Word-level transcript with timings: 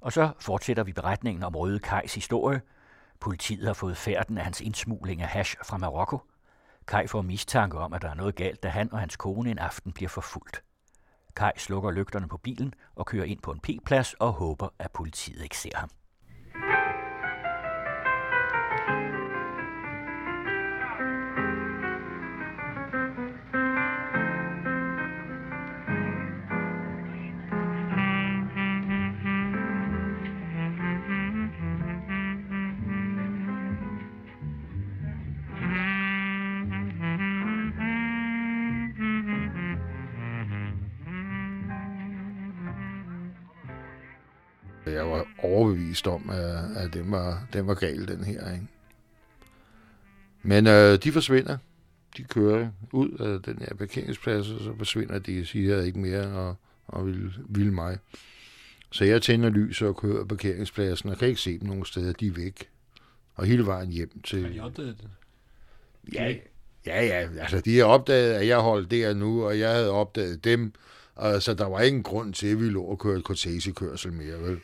Og 0.00 0.12
så 0.12 0.30
fortsætter 0.40 0.84
vi 0.84 0.92
beretningen 0.92 1.42
om 1.42 1.56
Røde 1.56 1.78
Kajs 1.78 2.14
historie. 2.14 2.60
Politiet 3.20 3.66
har 3.66 3.74
fået 3.74 3.96
færden 3.96 4.38
af 4.38 4.44
hans 4.44 4.60
indsmugling 4.60 5.22
af 5.22 5.28
hash 5.28 5.56
fra 5.64 5.76
Marokko. 5.76 6.20
Kaj 6.86 7.06
får 7.06 7.22
mistanke 7.22 7.78
om, 7.78 7.92
at 7.92 8.02
der 8.02 8.10
er 8.10 8.14
noget 8.14 8.34
galt, 8.34 8.62
da 8.62 8.68
han 8.68 8.92
og 8.92 8.98
hans 8.98 9.16
kone 9.16 9.50
en 9.50 9.58
aften 9.58 9.92
bliver 9.92 10.08
forfulgt. 10.08 10.62
Kaj 11.36 11.52
slukker 11.56 11.90
lygterne 11.90 12.28
på 12.28 12.36
bilen 12.36 12.74
og 12.94 13.06
kører 13.06 13.24
ind 13.24 13.40
på 13.42 13.52
en 13.52 13.60
P-plads 13.60 14.14
og 14.14 14.32
håber, 14.32 14.68
at 14.78 14.90
politiet 14.92 15.42
ikke 15.42 15.58
ser 15.58 15.76
ham. 15.76 15.90
Overbevist 46.04 46.06
om, 46.06 46.30
at, 46.30 46.84
at 46.84 46.94
den, 46.94 47.10
var, 47.10 47.46
den 47.52 47.66
var 47.66 47.74
gal, 47.74 48.08
den 48.08 48.24
her. 48.24 48.52
Ikke? 48.52 48.66
Men 50.42 50.66
øh, 50.66 50.98
de 51.02 51.12
forsvinder. 51.12 51.58
De 52.16 52.24
kører 52.24 52.68
ud 52.92 53.10
af 53.10 53.42
den 53.42 53.58
her 53.58 53.74
parkeringsplads, 53.74 54.50
og 54.50 54.60
så 54.60 54.74
forsvinder 54.76 55.18
de 55.18 55.40
og 55.40 55.46
siger 55.46 55.82
ikke 55.82 55.98
mere 55.98 56.26
og, 56.26 56.56
og 56.86 57.06
vil, 57.06 57.32
vil 57.48 57.72
mig. 57.72 57.98
Så 58.90 59.04
jeg 59.04 59.22
tænder 59.22 59.50
lys 59.50 59.82
og 59.82 59.96
kører 59.96 60.24
parkeringspladsen 60.24 61.10
og 61.10 61.18
kan 61.18 61.28
ikke 61.28 61.40
se 61.40 61.58
dem 61.58 61.68
nogen 61.68 61.84
steder. 61.84 62.12
De 62.12 62.26
er 62.26 62.32
væk. 62.32 62.68
Og 63.34 63.46
hele 63.46 63.66
vejen 63.66 63.90
hjem 63.90 64.22
til... 64.22 64.42
Har 64.42 64.52
de 64.52 64.60
opdaget 64.60 64.96
det? 65.00 65.10
Ja, 66.14 66.34
ja, 66.86 67.04
ja. 67.06 67.28
Altså, 67.40 67.60
de 67.60 67.78
har 67.78 67.84
opdaget, 67.84 68.34
at 68.34 68.46
jeg 68.46 68.58
holdt 68.58 68.90
der 68.90 69.14
nu, 69.14 69.44
og 69.44 69.58
jeg 69.58 69.70
havde 69.70 69.90
opdaget 69.90 70.44
dem. 70.44 70.72
Og, 71.14 71.42
så 71.42 71.54
der 71.54 71.66
var 71.66 71.80
ingen 71.80 72.02
grund 72.02 72.34
til, 72.34 72.46
at 72.46 72.60
vi 72.60 72.64
lå 72.64 72.82
og 72.82 72.98
kørte 72.98 73.22
kortagekørsel 73.22 74.12
mere, 74.12 74.42
vel? 74.42 74.60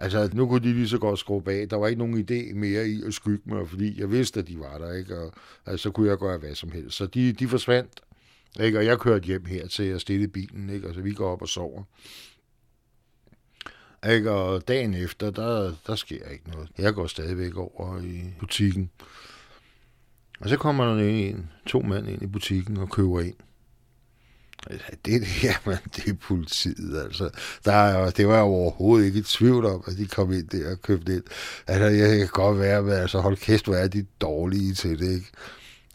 Altså, 0.00 0.30
nu 0.32 0.48
kunne 0.48 0.68
de 0.68 0.74
lige 0.74 0.88
så 0.88 0.98
godt 0.98 1.18
skrue 1.18 1.42
bag. 1.42 1.70
Der 1.70 1.76
var 1.76 1.88
ikke 1.88 1.98
nogen 1.98 2.26
idé 2.30 2.54
mere 2.54 2.88
i 2.88 3.02
at 3.06 3.14
skygge 3.14 3.42
mig, 3.46 3.68
fordi 3.68 4.00
jeg 4.00 4.10
vidste, 4.10 4.40
at 4.40 4.48
de 4.48 4.58
var 4.58 4.78
der, 4.78 4.92
ikke? 4.92 5.18
Og 5.18 5.32
altså, 5.66 5.82
så 5.82 5.90
kunne 5.90 6.08
jeg 6.08 6.18
gøre 6.18 6.38
hvad 6.38 6.54
som 6.54 6.70
helst. 6.70 6.96
Så 6.96 7.06
de, 7.06 7.32
de 7.32 7.48
forsvandt, 7.48 8.00
ikke? 8.60 8.78
Og 8.78 8.84
jeg 8.84 8.98
kørte 8.98 9.26
hjem 9.26 9.44
her 9.44 9.66
til 9.66 9.82
at 9.82 10.00
stille 10.00 10.28
bilen, 10.28 10.70
ikke? 10.70 10.88
Og 10.88 10.94
så 10.94 11.00
vi 11.00 11.12
går 11.12 11.32
op 11.32 11.42
og 11.42 11.48
sover. 11.48 11.82
Ikke? 14.10 14.30
Og 14.30 14.68
dagen 14.68 14.94
efter, 14.94 15.30
der, 15.30 15.74
der 15.86 15.94
sker 15.94 16.28
ikke 16.28 16.50
noget. 16.50 16.68
Jeg 16.78 16.94
går 16.94 17.06
stadigvæk 17.06 17.56
over 17.56 18.02
i 18.02 18.22
butikken. 18.38 18.90
Og 20.40 20.48
så 20.48 20.56
kommer 20.56 20.84
der 20.84 21.02
en, 21.02 21.50
to 21.66 21.80
mænd 21.80 22.08
ind 22.08 22.22
i 22.22 22.26
butikken 22.26 22.76
og 22.76 22.90
køber 22.90 23.20
ind. 23.20 23.36
Det, 25.04 25.22
jamen, 25.42 25.78
det 25.96 26.08
er 26.08 26.14
politiet, 26.28 27.02
altså. 27.02 27.30
Der 27.64 27.72
er, 27.72 28.10
det 28.10 28.28
var 28.28 28.34
jeg 28.34 28.42
overhovedet 28.42 29.06
ikke 29.06 29.18
i 29.18 29.22
tvivl 29.22 29.64
om, 29.64 29.84
at 29.86 29.96
de 29.98 30.06
kom 30.06 30.32
ind 30.32 30.48
der 30.48 30.70
og 30.70 30.82
købte 30.82 31.14
ind. 31.14 31.22
Altså, 31.66 31.86
jeg 31.86 32.18
kan 32.18 32.28
godt 32.28 32.58
være, 32.58 32.82
men 32.82 32.92
altså, 32.92 33.20
hold 33.20 33.36
kæft, 33.36 33.64
hvor 33.64 33.74
er 33.74 33.88
de 33.88 34.06
dårlige 34.20 34.74
til 34.74 34.98
det, 34.98 35.14
ikke? 35.14 35.26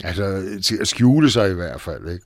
Altså, 0.03 0.44
til 0.63 0.77
at 0.81 0.88
skjule 0.88 1.31
sig 1.31 1.52
i 1.52 1.53
hvert 1.53 1.81
fald, 1.81 2.09
ikke? 2.09 2.25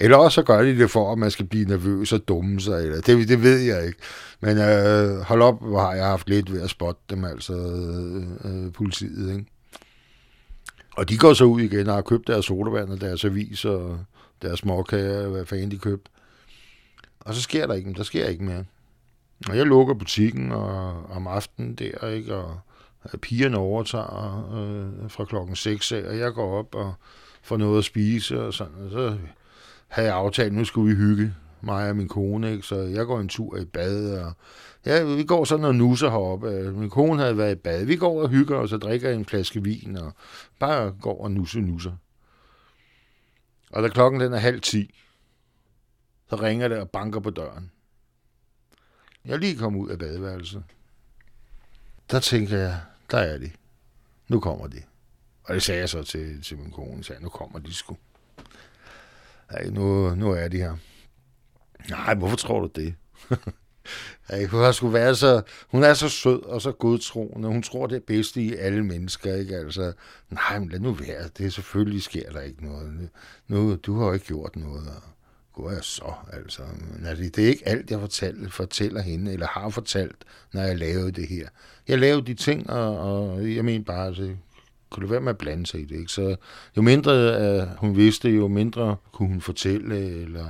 Eller 0.00 0.16
også 0.16 0.34
så 0.34 0.42
gør 0.42 0.62
de 0.62 0.78
det 0.78 0.90
for, 0.90 1.12
at 1.12 1.18
man 1.18 1.30
skal 1.30 1.46
blive 1.46 1.64
nervøs 1.64 2.12
og 2.12 2.28
dumme 2.28 2.60
sig. 2.60 2.82
Eller, 2.84 3.00
det, 3.00 3.28
det 3.28 3.42
ved 3.42 3.58
jeg 3.58 3.86
ikke. 3.86 3.98
Men 4.40 4.58
øh, 4.58 5.18
hold 5.18 5.42
op, 5.42 5.62
hvor 5.62 5.80
har 5.80 5.94
jeg 5.94 6.06
haft 6.06 6.28
lidt 6.28 6.52
ved 6.52 6.62
at 6.62 6.70
spotte 6.70 7.00
dem, 7.10 7.24
altså 7.24 7.52
øh, 7.52 8.64
øh 8.64 8.72
politiet, 8.72 9.32
ikke? 9.32 9.46
Og 10.96 11.08
de 11.08 11.18
går 11.18 11.34
så 11.34 11.44
ud 11.44 11.60
igen 11.60 11.88
og 11.88 11.94
har 11.94 12.02
købt 12.02 12.26
deres 12.26 12.44
sodavand 12.44 12.90
og 12.90 13.00
deres 13.00 13.24
avis 13.24 13.64
og 13.64 13.98
deres 14.42 14.58
småkager, 14.58 15.28
hvad 15.28 15.46
fanden 15.46 15.70
de 15.70 15.78
købte. 15.78 16.10
Og 17.20 17.34
så 17.34 17.42
sker 17.42 17.66
der 17.66 17.74
ikke, 17.74 17.94
der 17.94 18.02
sker 18.02 18.26
ikke 18.26 18.44
mere. 18.44 18.64
Og 19.48 19.56
jeg 19.56 19.66
lukker 19.66 19.94
butikken 19.94 20.52
og, 20.52 21.06
om 21.10 21.26
aftenen 21.26 21.74
der, 21.74 22.08
ikke? 22.08 22.34
Og 22.34 22.60
pigerne 23.20 23.58
overtager 23.58 24.50
øh, 24.54 25.10
fra 25.10 25.24
klokken 25.24 25.56
6 25.56 25.92
af, 25.92 26.08
og 26.08 26.18
jeg 26.18 26.32
går 26.32 26.58
op 26.58 26.74
og 26.74 26.94
får 27.42 27.56
noget 27.56 27.78
at 27.78 27.84
spise 27.84 28.42
og 28.42 28.54
sådan. 28.54 28.74
Og 28.84 28.90
så 28.90 29.16
havde 29.88 30.08
jeg 30.08 30.16
aftalt, 30.16 30.52
nu 30.52 30.64
skulle 30.64 30.94
vi 30.94 31.02
hygge, 31.02 31.34
mig 31.62 31.90
og 31.90 31.96
min 31.96 32.08
kone, 32.08 32.52
ikke? 32.52 32.66
så 32.66 32.76
jeg 32.76 33.06
går 33.06 33.20
en 33.20 33.28
tur 33.28 33.56
i 33.56 33.64
bad, 33.64 34.18
og 34.18 34.32
ja, 34.86 35.04
vi 35.04 35.24
går 35.24 35.44
sådan 35.44 35.64
og 35.64 35.74
nusser 35.74 36.10
heroppe. 36.10 36.72
Min 36.72 36.90
kone 36.90 37.22
havde 37.22 37.38
været 37.38 37.52
i 37.52 37.58
bad. 37.58 37.84
Vi 37.84 37.96
går 37.96 38.22
og 38.22 38.28
hygger 38.28 38.56
os 38.56 38.72
og 38.72 38.80
drikker 38.80 39.10
en 39.10 39.24
flaske 39.24 39.62
vin, 39.62 39.96
og 39.96 40.12
bare 40.58 40.92
går 41.00 41.24
og 41.24 41.30
nusser 41.30 41.60
nusser. 41.60 41.92
Og 43.72 43.82
da 43.82 43.88
klokken 43.88 44.20
den 44.20 44.32
er 44.32 44.38
halv 44.38 44.60
ti, 44.60 44.94
så 46.30 46.36
ringer 46.36 46.68
det 46.68 46.78
og 46.78 46.90
banker 46.90 47.20
på 47.20 47.30
døren. 47.30 47.70
Jeg 49.24 49.32
er 49.32 49.36
lige 49.36 49.56
kommet 49.56 49.80
ud 49.80 49.88
af 49.88 49.98
badeværelset. 49.98 50.64
Der 52.10 52.20
tænker 52.20 52.58
jeg, 52.58 52.80
der 53.10 53.18
er 53.18 53.38
de. 53.38 53.50
Nu 54.28 54.40
kommer 54.40 54.66
de. 54.66 54.82
Og 55.44 55.54
det 55.54 55.62
sagde 55.62 55.80
jeg 55.80 55.88
så 55.88 56.02
til, 56.02 56.42
til 56.42 56.58
min 56.58 56.70
kone. 56.70 56.96
Jeg 56.96 57.04
sagde, 57.04 57.22
nu 57.22 57.28
kommer 57.28 57.58
de 57.58 57.74
sgu. 57.74 57.96
Nej, 59.50 59.70
nu, 59.70 60.14
nu 60.14 60.30
er 60.30 60.48
de 60.48 60.56
her. 60.56 60.76
Nej, 61.88 62.14
hvorfor 62.14 62.36
tror 62.36 62.60
du 62.60 62.66
det? 62.74 62.94
Ej, 64.28 64.44
hun, 64.44 64.60
har 64.60 64.72
sgu 64.72 64.88
været 64.88 65.18
så, 65.18 65.42
hun 65.68 65.84
er 65.84 65.94
så 65.94 66.08
sød 66.08 66.42
og 66.42 66.62
så 66.62 66.72
godtroende. 66.72 67.48
Hun 67.48 67.62
tror 67.62 67.86
det 67.86 67.96
er 67.96 68.00
bedste 68.06 68.42
i 68.42 68.54
alle 68.54 68.84
mennesker. 68.84 69.34
Ikke? 69.34 69.56
Altså, 69.56 69.92
nej, 70.30 70.58
men 70.58 70.68
lad 70.68 70.80
nu 70.80 70.92
være. 70.92 71.28
Det 71.38 71.46
er 71.46 71.50
selvfølgelig 71.50 72.02
sker 72.02 72.30
der 72.32 72.40
ikke 72.40 72.64
noget. 72.64 73.08
Nu, 73.48 73.74
du 73.74 73.98
har 73.98 74.06
jo 74.06 74.12
ikke 74.12 74.26
gjort 74.26 74.56
noget. 74.56 74.88
Og 74.88 75.02
går 75.52 75.70
jeg 75.70 75.84
så, 75.84 76.12
altså. 76.32 76.62
Men 76.96 77.06
altså, 77.06 77.24
det 77.24 77.44
er 77.44 77.48
ikke 77.48 77.68
alt, 77.68 77.90
jeg 77.90 78.00
fortæller, 78.00 78.50
fortæller 78.50 79.00
hende, 79.00 79.32
eller 79.32 79.46
har 79.46 79.68
fortalt, 79.68 80.24
når 80.52 80.62
jeg 80.62 80.78
lavede 80.78 81.12
det 81.12 81.28
her. 81.28 81.48
Jeg 81.88 81.98
lavede 81.98 82.26
de 82.26 82.34
ting, 82.34 82.70
og, 82.70 82.98
og 82.98 83.54
jeg 83.54 83.64
mener 83.64 83.84
bare, 83.84 84.06
altså, 84.06 84.34
kunne 84.90 85.02
det 85.02 85.10
være 85.10 85.20
med 85.20 85.30
at 85.30 85.38
blande 85.38 85.66
sig 85.66 85.80
i 85.80 85.84
det. 85.84 85.96
Ikke? 85.98 86.12
Så 86.12 86.36
jo 86.76 86.82
mindre 86.82 87.62
uh, 87.62 87.68
hun 87.78 87.96
vidste, 87.96 88.30
jo 88.30 88.48
mindre 88.48 88.96
kunne 89.12 89.28
hun 89.28 89.40
fortælle, 89.40 89.96
eller 89.96 90.46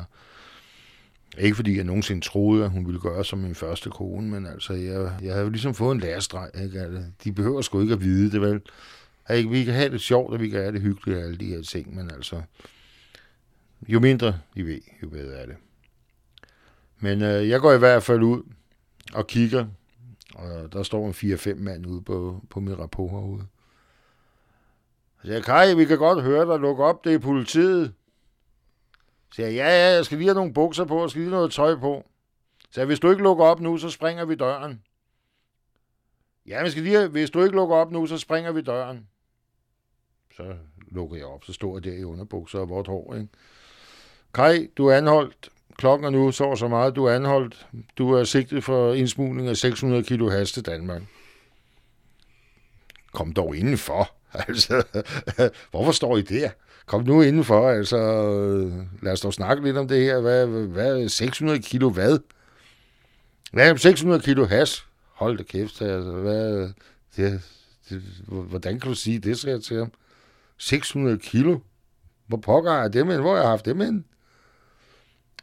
ikke 1.38 1.56
fordi 1.56 1.76
jeg 1.76 1.84
nogensinde 1.84 2.20
troede, 2.20 2.64
at 2.64 2.70
hun 2.70 2.86
ville 2.86 3.00
gøre 3.00 3.24
som 3.24 3.38
min 3.38 3.54
første 3.54 3.90
kone, 3.90 4.28
men 4.28 4.46
altså, 4.46 4.72
jeg, 4.72 5.12
jeg 5.22 5.32
havde 5.32 5.44
jo 5.44 5.50
ligesom 5.50 5.74
fået 5.74 5.94
en 5.94 6.00
lærestreg. 6.00 6.50
Ikke? 6.64 6.80
Altså, 6.80 7.02
de 7.24 7.32
behøver 7.32 7.60
sgu 7.60 7.80
ikke 7.80 7.94
at 7.94 8.00
vide 8.00 8.30
det, 8.30 8.40
vel? 8.40 8.60
Ikke? 9.30 9.50
Vi 9.50 9.64
kan 9.64 9.74
have 9.74 9.90
det 9.90 10.00
sjovt, 10.00 10.32
og 10.32 10.40
vi 10.40 10.48
kan 10.48 10.60
have 10.60 10.72
det 10.72 10.80
hyggeligt 10.80 11.18
og 11.18 11.24
alle 11.24 11.36
de 11.36 11.46
her 11.46 11.62
ting, 11.62 11.96
men 11.96 12.10
altså, 12.10 12.42
jo 13.88 14.00
mindre 14.00 14.38
I 14.54 14.62
ved, 14.62 14.80
jo 15.02 15.08
bedre 15.08 15.36
er 15.36 15.46
det. 15.46 15.56
Men 17.00 17.22
øh, 17.22 17.48
jeg 17.48 17.60
går 17.60 17.72
i 17.72 17.78
hvert 17.78 18.02
fald 18.02 18.22
ud 18.22 18.42
og 19.12 19.26
kigger, 19.26 19.66
og 20.34 20.72
der 20.72 20.82
står 20.82 21.06
en 21.06 21.34
4-5 21.34 21.54
mand 21.54 21.86
ude 21.86 22.02
på, 22.02 22.40
på 22.50 22.60
mit 22.60 22.78
rapport 22.78 23.10
herude. 23.10 23.46
Så 25.24 25.32
jeg 25.32 25.44
Kai, 25.44 25.74
vi 25.74 25.84
kan 25.84 25.98
godt 25.98 26.22
høre 26.22 26.52
dig 26.52 26.60
lukke 26.60 26.84
op, 26.84 27.04
det 27.04 27.14
er 27.14 27.18
politiet. 27.18 27.92
Så 29.32 29.42
jeg, 29.42 29.52
ja, 29.52 29.68
ja, 29.68 29.94
jeg 29.94 30.04
skal 30.04 30.18
lige 30.18 30.28
have 30.28 30.34
nogle 30.34 30.52
bukser 30.52 30.84
på, 30.84 31.02
og 31.02 31.10
skal 31.10 31.22
lige 31.22 31.30
noget 31.30 31.52
tøj 31.52 31.76
på. 31.76 32.04
Så 32.70 32.80
jeg, 32.80 32.86
hvis 32.86 33.00
du 33.00 33.10
ikke 33.10 33.22
lukker 33.22 33.44
op 33.44 33.60
nu, 33.60 33.78
så 33.78 33.90
springer 33.90 34.24
vi 34.24 34.34
døren. 34.34 34.82
Ja, 36.46 36.62
men 36.62 36.70
skal 36.70 36.82
lige 36.82 36.96
have, 36.96 37.08
hvis 37.08 37.30
du 37.30 37.42
ikke 37.42 37.56
lukker 37.56 37.76
op 37.76 37.90
nu, 37.90 38.06
så 38.06 38.18
springer 38.18 38.52
vi 38.52 38.62
døren. 38.62 39.06
Så 40.36 40.54
lukker 40.90 41.16
jeg 41.16 41.26
op, 41.26 41.44
så 41.44 41.52
står 41.52 41.76
jeg 41.76 41.84
der 41.84 41.92
i 41.92 42.04
underbukser 42.04 42.58
og 42.58 42.68
vort 42.68 42.86
hår, 42.86 43.14
ikke? 43.14 43.28
Kaj, 44.34 44.68
du 44.76 44.86
er 44.86 44.96
anholdt. 44.96 45.48
Klokken 45.76 46.06
er 46.06 46.10
nu 46.10 46.32
så 46.32 46.56
så 46.56 46.68
meget, 46.68 46.96
du 46.96 47.04
er 47.04 47.14
anholdt. 47.14 47.66
Du 47.98 48.12
er 48.12 48.24
sigtet 48.24 48.64
for 48.64 48.92
indsmugling 48.92 49.48
af 49.48 49.56
600 49.56 50.04
kilo 50.04 50.30
has 50.30 50.52
til 50.52 50.66
Danmark. 50.66 51.02
Kom 53.12 53.32
dog 53.32 53.56
indenfor. 53.56 54.10
Altså, 54.48 55.04
hvorfor 55.70 55.92
står 55.92 56.16
I 56.16 56.22
der? 56.22 56.50
Kom 56.86 57.04
nu 57.04 57.22
indenfor, 57.22 57.70
altså. 57.70 57.98
Øh, 57.98 58.72
lad 59.02 59.12
os 59.12 59.20
dog 59.20 59.34
snakke 59.34 59.64
lidt 59.64 59.76
om 59.76 59.88
det 59.88 60.04
her. 60.04 60.20
Hvad, 60.20 60.46
hvad 60.46 61.08
600 61.08 61.62
kilo 61.62 61.90
hvad? 61.90 62.18
Hvad 63.52 63.76
600 63.76 64.22
kilo 64.22 64.44
has? 64.44 64.86
Hold 65.12 65.38
da 65.38 65.42
kæft, 65.42 65.82
altså. 65.82 66.12
Hvad, 66.12 66.68
det, 67.16 67.42
det, 67.88 68.02
hvordan 68.26 68.80
kan 68.80 68.88
du 68.88 68.94
sige 68.94 69.18
det, 69.18 69.38
sagde 69.38 69.56
jeg 69.56 69.64
til 69.64 69.78
ham. 69.78 69.92
600 70.58 71.18
kilo? 71.18 71.58
Hvor 72.26 72.36
pokker 72.36 72.72
er 72.72 72.88
det 72.88 73.06
med? 73.06 73.18
Hvor 73.18 73.34
har 73.34 73.40
jeg 73.40 73.48
haft 73.48 73.64
det 73.64 73.76
med? 73.76 74.02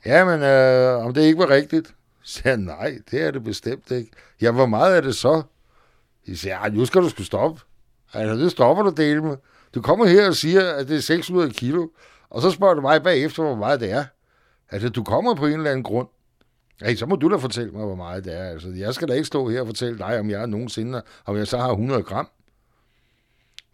Jamen, 0.05 0.41
øh, 0.41 1.05
om 1.05 1.13
det 1.13 1.21
ikke 1.21 1.39
var 1.39 1.49
rigtigt? 1.49 1.93
Så 2.23 2.41
jeg, 2.45 2.57
nej, 2.57 2.97
det 3.11 3.21
er 3.21 3.31
det 3.31 3.43
bestemt 3.43 3.91
ikke. 3.91 4.11
Ja, 4.41 4.51
hvor 4.51 4.65
meget 4.65 4.97
er 4.97 5.01
det 5.01 5.15
så? 5.15 5.41
Jeg 6.27 6.37
siger, 6.37 6.59
ja, 6.63 6.69
nu 6.69 6.85
skal 6.85 7.01
du 7.01 7.09
skulle 7.09 7.27
stoppe. 7.27 7.61
Altså, 8.13 8.43
det 8.43 8.51
stopper 8.51 8.83
du 8.83 8.89
dele 8.89 9.21
med. 9.21 9.37
Du 9.75 9.81
kommer 9.81 10.05
her 10.05 10.27
og 10.27 10.35
siger, 10.35 10.73
at 10.73 10.87
det 10.87 10.97
er 10.97 11.01
600 11.01 11.51
kilo, 11.51 11.87
og 12.29 12.41
så 12.41 12.51
spørger 12.51 12.73
du 12.73 12.81
mig 12.81 13.03
bagefter, 13.03 13.43
hvor 13.43 13.55
meget 13.55 13.79
det 13.79 13.91
er. 13.91 14.05
Altså, 14.71 14.89
du 14.89 15.03
kommer 15.03 15.35
på 15.35 15.45
en 15.45 15.53
eller 15.53 15.71
anden 15.71 15.83
grund. 15.83 16.07
Hey, 16.81 16.95
så 16.95 17.05
må 17.05 17.15
du 17.15 17.29
da 17.31 17.35
fortælle 17.35 17.71
mig, 17.71 17.85
hvor 17.85 17.95
meget 17.95 18.25
det 18.25 18.37
er. 18.37 18.43
Altså, 18.43 18.69
jeg 18.69 18.93
skal 18.93 19.07
da 19.07 19.13
ikke 19.13 19.25
stå 19.25 19.49
her 19.49 19.61
og 19.61 19.67
fortælle 19.67 19.97
dig, 19.97 20.19
om 20.19 20.29
jeg 20.29 20.47
nogensinde, 20.47 21.01
om 21.25 21.37
jeg 21.37 21.47
så 21.47 21.57
har 21.57 21.69
100 21.69 22.03
gram. 22.03 22.29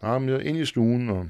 Jamen, 0.02 0.28
jeg 0.28 0.36
er 0.36 0.40
inde 0.40 0.60
i 0.60 0.64
stuen, 0.64 1.10
og 1.10 1.28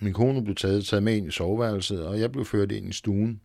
min 0.00 0.12
kone 0.12 0.44
blev 0.44 0.56
taget, 0.56 0.86
taget 0.86 1.02
med 1.02 1.16
ind 1.16 1.26
i 1.26 1.30
soveværelset, 1.30 2.06
og 2.06 2.20
jeg 2.20 2.32
blev 2.32 2.44
ført 2.44 2.72
ind 2.72 2.88
i 2.88 2.92
stuen. 2.92 3.40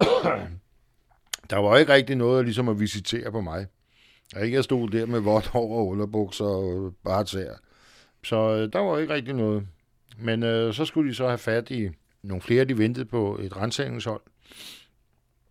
der 1.50 1.56
var 1.56 1.76
ikke 1.76 1.92
rigtig 1.92 2.16
noget 2.16 2.44
ligesom 2.44 2.68
at 2.68 2.80
visitere 2.80 3.32
på 3.32 3.40
mig. 3.40 3.66
Jeg 4.34 4.44
ikke 4.44 4.62
stod 4.62 4.88
der 4.88 5.06
med 5.06 5.20
vådt 5.20 5.50
over 5.54 5.84
underbukser 5.84 6.44
og 6.44 6.94
bare 7.04 7.24
tæer. 7.24 7.54
Så 8.22 8.36
øh, 8.36 8.72
der 8.72 8.78
var 8.78 8.98
ikke 8.98 9.14
rigtig 9.14 9.34
noget. 9.34 9.66
Men 10.18 10.42
øh, 10.42 10.74
så 10.74 10.84
skulle 10.84 11.10
de 11.10 11.14
så 11.14 11.26
have 11.26 11.38
fat 11.38 11.70
i 11.70 11.90
nogle 12.22 12.42
flere, 12.42 12.64
de 12.64 12.78
ventede 12.78 13.04
på 13.04 13.38
et 13.42 13.56
rensagningshold. 13.56 14.20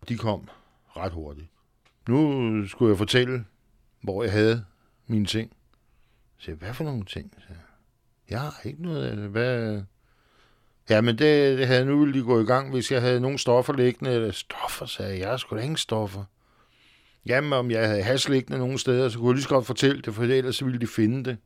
De 0.08 0.16
kom 0.16 0.48
ret 0.96 1.12
hurtigt. 1.12 1.46
Nu 2.08 2.66
skulle 2.66 2.90
jeg 2.90 2.98
fortælle, 2.98 3.44
hvor 4.02 4.22
jeg 4.22 4.32
havde 4.32 4.64
mine 5.06 5.26
ting. 5.26 5.52
Så 6.38 6.50
jeg, 6.50 6.56
hvad 6.58 6.74
for 6.74 6.84
nogle 6.84 7.04
ting? 7.04 7.34
Så 7.38 7.54
jeg 8.30 8.40
har 8.40 8.60
ikke 8.64 8.82
noget. 8.82 9.18
Hvad? 9.18 9.82
Ja, 10.90 11.00
men 11.00 11.18
det, 11.18 11.58
det 11.58 11.66
havde 11.66 11.84
nu 11.84 11.98
ville 11.98 12.20
de 12.20 12.24
gå 12.24 12.40
i 12.40 12.44
gang, 12.44 12.70
hvis 12.70 12.92
jeg 12.92 13.00
havde 13.00 13.20
nogle 13.20 13.38
stoffer 13.38 13.72
liggende. 13.72 14.32
Stoffer, 14.32 14.86
sagde 14.86 15.18
jeg. 15.18 15.28
Jeg 15.28 15.40
skulle 15.40 15.60
da 15.60 15.64
ingen 15.64 15.76
stoffer. 15.76 16.24
Jamen, 17.26 17.52
om 17.52 17.70
jeg 17.70 17.88
havde 17.88 18.02
has 18.02 18.28
liggende 18.28 18.58
nogle 18.58 18.78
steder, 18.78 19.08
så 19.08 19.18
kunne 19.18 19.28
jeg 19.28 19.34
lige 19.34 19.42
så 19.42 19.48
godt 19.48 19.66
fortælle 19.66 20.02
det, 20.02 20.14
for 20.14 20.22
ellers 20.22 20.56
så 20.56 20.64
ville 20.64 20.80
de 20.80 20.86
finde 20.86 21.24
det. 21.24 21.36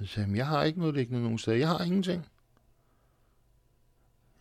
Så 0.00 0.06
sagde 0.06 0.28
jeg, 0.28 0.36
jeg 0.36 0.46
har 0.46 0.64
ikke 0.64 0.78
noget 0.78 0.94
liggende 0.94 1.22
nogen 1.22 1.38
steder. 1.38 1.56
Jeg 1.56 1.68
har 1.68 1.84
ingenting. 1.84 2.26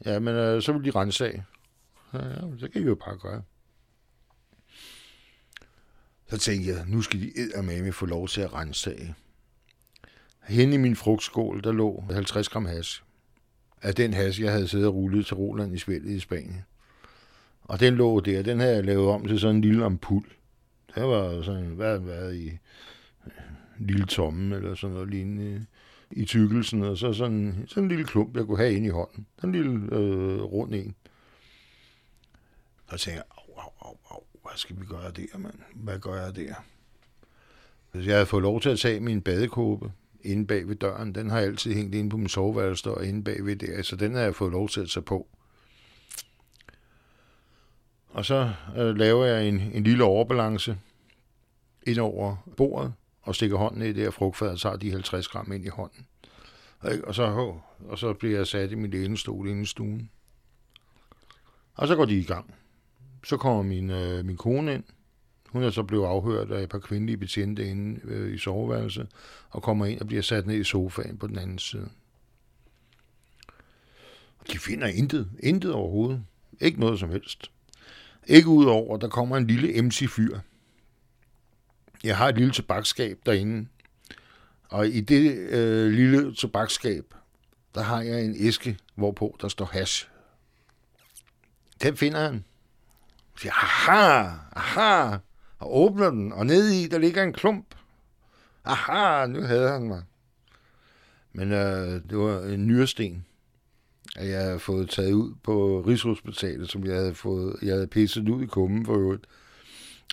Ja, 0.06 0.20
men 0.20 0.36
øh, 0.36 0.62
så 0.62 0.74
vil 0.74 0.86
de 0.86 1.00
rense 1.00 1.28
af. 1.28 1.44
Ja, 2.14 2.28
ja, 2.28 2.42
det 2.62 2.72
kan 2.72 2.82
I 2.82 2.86
jo 2.86 2.96
bare 2.96 3.18
gøre. 3.18 3.42
Så 6.30 6.38
tænkte 6.38 6.70
jeg, 6.70 6.86
nu 6.88 7.02
skal 7.02 7.22
de 7.22 7.40
eddermame 7.40 7.92
få 7.92 8.06
lov 8.06 8.28
til 8.28 8.42
at 8.42 8.54
rense 8.54 8.92
af. 8.92 9.14
Henne 10.44 10.76
i 10.76 10.78
min 10.78 10.96
frugtskål, 10.96 11.64
der 11.64 11.72
lå 11.72 12.04
50 12.12 12.50
gram 12.50 12.66
hash. 12.66 13.04
Af 13.82 13.96
den 13.96 14.14
hash, 14.14 14.42
jeg 14.42 14.52
havde 14.52 14.68
siddet 14.68 14.88
og 14.88 14.94
rullet 14.94 15.26
til 15.26 15.36
Roland 15.36 15.76
i 15.76 15.78
spillet 15.78 16.12
i 16.12 16.20
Spanien. 16.20 16.66
Og 17.64 17.80
den 17.80 17.96
lå 17.96 18.20
der, 18.20 18.44
den 18.44 18.60
havde 18.60 18.76
jeg 18.76 18.86
lavet 18.86 19.08
om 19.08 19.28
til 19.28 19.40
sådan 19.40 19.56
en 19.56 19.62
lille 19.62 19.86
ampul. 19.86 20.24
Det 20.96 21.04
var 21.04 21.42
sådan, 21.42 21.66
hvad 21.66 22.00
hvad 22.00 22.34
i 22.34 22.52
lille 23.80 24.06
tomme, 24.06 24.56
eller 24.56 24.76
sådan 24.76 24.94
noget 24.94 25.10
lignende 25.10 25.66
i 26.12 26.26
tykkelsen, 26.26 26.84
og 26.84 26.98
så 26.98 27.14
sådan, 27.14 27.66
sådan 27.68 27.84
en 27.84 27.90
lille 27.90 28.06
klump, 28.06 28.38
jeg 28.38 28.46
kunne 28.46 28.58
have 28.58 28.74
ind 28.74 28.86
i 28.86 28.90
hånden. 28.90 29.28
Sådan 29.40 29.56
en 29.56 29.62
lille 29.62 29.96
øh, 29.96 30.42
rund 30.42 30.74
en. 30.76 30.96
Og 32.88 33.00
så 33.00 33.06
tænkte 33.06 33.18
jeg, 33.18 33.24
au, 33.38 33.64
au, 33.64 33.72
au, 33.80 33.98
au, 34.12 34.24
hvad 34.42 34.52
skal 34.56 34.80
vi 34.80 34.86
gøre 34.86 35.12
der, 35.12 35.38
mand? 35.38 35.56
Hvad 35.76 36.00
gør 36.00 36.26
jeg 36.26 36.36
der? 36.36 36.54
Hvis 37.92 38.08
jeg 38.08 38.16
havde 38.16 38.26
fået 38.26 38.44
lov 38.44 38.62
til 38.62 38.70
at 38.70 38.80
tage 38.80 39.00
min 39.00 39.22
badekåbe 39.22 39.92
inde 40.22 40.48
bag 40.48 40.68
ved 40.68 40.76
døren, 40.76 41.16
den 41.16 41.30
har 41.30 41.38
jeg 41.38 41.48
altid 41.48 41.74
hængt 41.74 41.96
inde 41.96 42.10
på 42.10 42.18
min 42.18 42.30
soveværelse 42.30 42.92
og 42.92 43.06
inde 43.06 43.24
bag 43.24 43.46
ved 43.46 43.56
der, 43.56 43.82
så 43.82 43.96
den 43.96 44.14
har 44.14 44.22
jeg 44.22 44.36
fået 44.36 44.52
lov 44.52 44.70
til 44.70 44.82
at 44.82 44.90
tage 44.90 45.04
på. 45.04 45.28
Og 48.10 48.26
så 48.26 48.54
øh, 48.78 48.96
laver 48.96 49.26
jeg 49.26 49.48
en, 49.48 49.60
en 49.74 49.84
lille 49.84 50.04
overbalance 50.04 50.78
ind 51.88 51.98
over 52.00 52.36
bordet, 52.58 52.94
og 53.28 53.36
stikker 53.36 53.58
hånden 53.58 53.82
i 53.82 53.88
det 53.88 54.04
her 54.04 54.12
frugtfad 54.12 54.50
og 54.50 54.60
tager 54.60 54.76
de 54.76 54.92
50 54.92 55.28
gram 55.28 55.52
ind 55.52 55.66
i 55.66 55.70
hånden. 55.70 56.06
Og 57.04 57.16
så, 57.16 57.56
og 57.80 57.98
så 57.98 58.14
bliver 58.14 58.38
jeg 58.38 58.48
sat 58.48 58.72
i 58.72 58.76
min 58.76 58.92
lænestol 58.92 59.48
inde 59.50 59.62
i 59.62 59.66
stuen. 59.66 60.10
Og 61.76 61.88
så 61.88 61.96
går 61.96 62.06
de 62.06 62.20
i 62.20 62.24
gang. 62.24 62.54
Så 63.24 63.38
kommer 63.38 63.64
min, 63.64 63.90
øh, 63.90 64.26
min 64.26 64.38
kone 64.38 64.74
ind. 64.74 64.84
Hun 65.50 65.64
er 65.64 65.70
så 65.70 65.84
blevet 65.84 66.06
afhørt 66.06 66.52
af 66.52 66.64
et 66.64 66.70
par 66.70 66.80
kvindelige 66.80 67.18
betjente 67.18 67.70
inde 67.70 68.00
øh, 68.04 68.34
i 68.34 68.38
soveværelset, 68.38 69.08
og 69.50 69.64
kommer 69.64 69.86
ind 69.86 70.02
og 70.02 70.08
bliver 70.08 70.22
sat 70.22 70.48
ned 70.48 70.56
i 70.56 70.64
sofaen 70.64 71.18
på 71.18 71.28
den 71.28 71.38
anden 71.38 71.60
side. 71.60 71.90
De 74.52 74.60
finder 74.60 74.88
intet. 74.88 75.30
Intet 75.40 75.74
overhovedet. 75.74 76.24
Ikke 76.62 76.80
noget 76.80 77.00
som 77.00 77.10
helst. 77.10 77.52
Ikke 78.28 78.48
udover, 78.48 78.96
at 78.96 79.02
der 79.02 79.08
kommer 79.08 79.38
en 79.38 79.48
lille 79.48 79.82
MC-fyr. 79.82 80.40
Jeg 82.04 82.18
har 82.18 82.30
et 82.30 82.38
lille 82.38 82.54
tobaksskab 82.54 83.20
derinde, 83.26 83.68
og 84.70 84.88
i 84.88 85.02
det 85.02 85.38
øh, 85.38 85.92
lille 85.92 86.36
tobaksskab, 86.36 87.14
der 87.76 87.82
har 87.82 88.02
jeg 88.02 88.26
en 88.26 88.36
æske, 88.40 88.78
hvorpå 88.96 89.38
der 89.42 89.48
står 89.48 89.66
hash. 89.66 90.08
Den 91.82 91.98
finder 91.98 92.20
han. 92.20 92.34
Jeg 92.34 93.42
siger, 93.42 93.54
aha, 93.54 94.30
aha, 94.56 95.18
og 95.60 95.78
åbner 95.78 96.10
den, 96.10 96.34
og 96.34 96.46
ned 96.46 96.68
i, 96.68 96.88
der 96.88 96.98
ligger 96.98 97.24
en 97.24 97.34
klump. 97.34 97.76
Aha, 98.66 99.26
nu 99.26 99.42
havde 99.42 99.70
han 99.70 99.88
mig. 99.88 100.04
Men 101.34 101.52
øh, 101.52 102.02
det 102.10 102.18
var 102.18 102.42
en 102.42 102.68
nyresten 102.68 103.26
at 104.18 104.30
jeg 104.30 104.42
havde 104.42 104.60
fået 104.60 104.90
taget 104.90 105.14
ud 105.14 105.34
på 105.44 105.84
Rigshospitalet, 105.88 106.70
som 106.70 106.86
jeg 106.86 106.96
havde 106.96 107.16
fået, 107.16 107.56
jeg 107.62 107.74
havde 107.74 107.88
pisset 107.88 108.30
ud 108.30 108.44
i 108.44 108.46
kummen 108.46 108.86
for 108.86 108.94
øvrigt, 108.94 109.26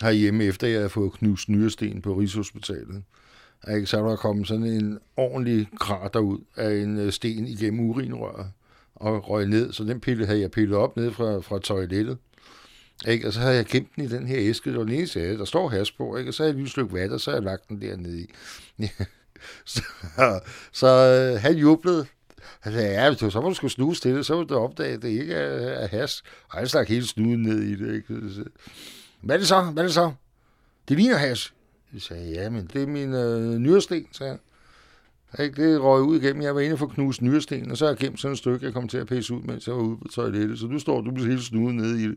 herhjemme, 0.01 0.43
efter 0.43 0.67
jeg 0.67 0.77
havde 0.77 0.89
fået 0.89 1.13
knust 1.13 1.49
nyresten 1.49 2.01
på 2.01 2.13
Rigshospitalet. 2.13 3.03
Ikke? 3.75 3.85
Så 3.85 3.97
der 3.97 4.15
kommet 4.15 4.47
sådan 4.47 4.63
en 4.63 4.99
ordentlig 5.17 5.67
krater 5.79 6.19
ud 6.19 6.39
af 6.55 6.75
en 6.75 6.97
øh, 6.97 7.11
sten 7.11 7.47
igennem 7.47 7.79
urinrøret 7.79 8.47
og 8.95 9.29
røg 9.29 9.47
ned, 9.47 9.73
så 9.73 9.83
den 9.83 9.99
pille 9.99 10.25
havde 10.25 10.41
jeg 10.41 10.51
pillet 10.51 10.77
op 10.77 10.97
ned 10.97 11.11
fra, 11.11 11.39
fra 11.39 11.59
toilettet. 11.59 12.17
Ikke? 13.07 13.27
Og 13.27 13.33
så 13.33 13.39
havde 13.39 13.55
jeg 13.55 13.65
gemt 13.65 13.95
den 13.95 14.03
i 14.03 14.07
den 14.07 14.27
her 14.27 14.37
æske, 14.39 14.71
der 14.71 14.77
var 14.77 14.83
den 14.83 14.93
eneste, 14.93 15.37
der 15.37 15.45
står 15.45 15.69
has 15.69 15.91
på, 15.91 16.17
ikke? 16.17 16.29
og 16.29 16.33
så 16.33 16.43
havde 16.43 16.55
jeg 16.55 16.63
lige 16.63 16.81
et 16.81 16.93
vand, 16.93 17.11
og 17.11 17.21
så 17.21 17.31
havde 17.31 17.41
jeg 17.41 17.51
lagt 17.51 17.69
den 17.69 17.81
dernede 17.81 18.19
i. 18.21 18.31
så 19.65 19.81
så 20.71 20.87
øh, 20.87 21.41
han 21.41 21.57
jublede, 21.57 22.05
han 22.59 22.73
sagde, 22.73 23.01
ja, 23.01 23.09
hvis 23.09 23.19
du, 23.19 23.29
så 23.29 23.41
må 23.41 23.49
du 23.49 23.53
skulle 23.53 23.71
snuse 23.71 24.01
til 24.01 24.15
det, 24.15 24.25
så 24.25 24.37
vil 24.37 24.47
du 24.47 24.55
opdage, 24.55 24.93
at 24.93 25.01
det 25.01 25.09
ikke 25.09 25.33
er, 25.33 25.69
er 25.69 25.87
has. 25.87 26.23
Og 26.49 26.57
han 26.57 26.67
stak 26.67 26.87
hele 26.87 27.07
snuden 27.07 27.41
ned 27.41 27.61
i 27.61 27.75
det. 27.75 27.95
Ikke? 27.95 28.45
Hvad 29.25 29.35
er 29.35 29.39
det 29.39 29.47
så? 29.47 29.61
Hvad 29.61 29.83
er 29.83 29.87
det 29.87 29.93
så? 29.93 30.11
Det 30.89 30.97
ligner 30.97 31.17
has. 31.17 31.53
Jeg 31.93 32.01
sagde, 32.01 32.31
ja, 32.31 32.49
men 32.49 32.69
det 32.73 32.83
er 32.83 32.87
min 32.87 33.13
øh, 33.13 33.59
nyresten, 33.59 34.07
sagde 34.11 34.39
jeg. 35.37 35.45
Ikke? 35.45 35.63
Det 35.63 35.81
røg 35.81 36.01
ud 36.01 36.19
igennem. 36.19 36.41
Jeg 36.41 36.55
var 36.55 36.61
inde 36.61 36.77
for 36.77 36.87
knuse 36.87 37.23
nyresten, 37.23 37.71
og 37.71 37.77
så 37.77 37.85
har 37.85 37.91
jeg 37.91 37.97
gemt 37.97 38.19
sådan 38.19 38.31
et 38.31 38.37
stykke, 38.37 38.65
jeg 38.65 38.73
kom 38.73 38.87
til 38.87 38.97
at 38.97 39.07
pisse 39.07 39.33
ud, 39.33 39.41
mens 39.41 39.67
jeg 39.67 39.75
var 39.75 39.81
ude 39.81 39.97
på 39.97 40.07
toilettet. 40.07 40.59
Så 40.59 40.67
du 40.67 40.79
står 40.79 41.01
du 41.01 41.11
bliver 41.11 41.29
helt 41.29 41.43
snudet 41.43 41.75
nede 41.75 42.03
i 42.03 42.07
det. 42.07 42.15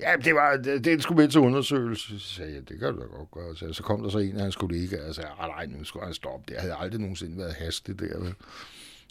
Ja, 0.00 0.16
det, 0.24 0.34
var, 0.34 0.56
det, 0.56 0.84
det 0.84 1.02
skulle 1.02 1.22
med 1.22 1.28
til 1.28 1.40
undersøgelse. 1.40 2.20
Så 2.20 2.34
sagde 2.34 2.54
jeg, 2.54 2.68
det 2.68 2.78
kan 2.78 2.94
du 2.94 3.00
da 3.00 3.04
godt 3.04 3.30
gøre. 3.30 3.56
Så, 3.56 3.72
så 3.72 3.82
kom 3.82 4.02
der 4.02 4.10
så 4.10 4.18
en 4.18 4.36
af 4.36 4.42
hans 4.42 4.56
kollegaer 4.56 5.08
og 5.08 5.14
sagde, 5.14 5.30
ah, 5.38 5.48
nej, 5.48 5.66
nu 5.66 5.84
skulle 5.84 6.04
han 6.04 6.14
stoppe. 6.14 6.52
Det 6.52 6.60
havde 6.60 6.74
aldrig 6.78 7.00
nogensinde 7.00 7.38
været 7.38 7.54
hastig 7.54 8.00
der. 8.00 8.18
Vel? 8.18 8.34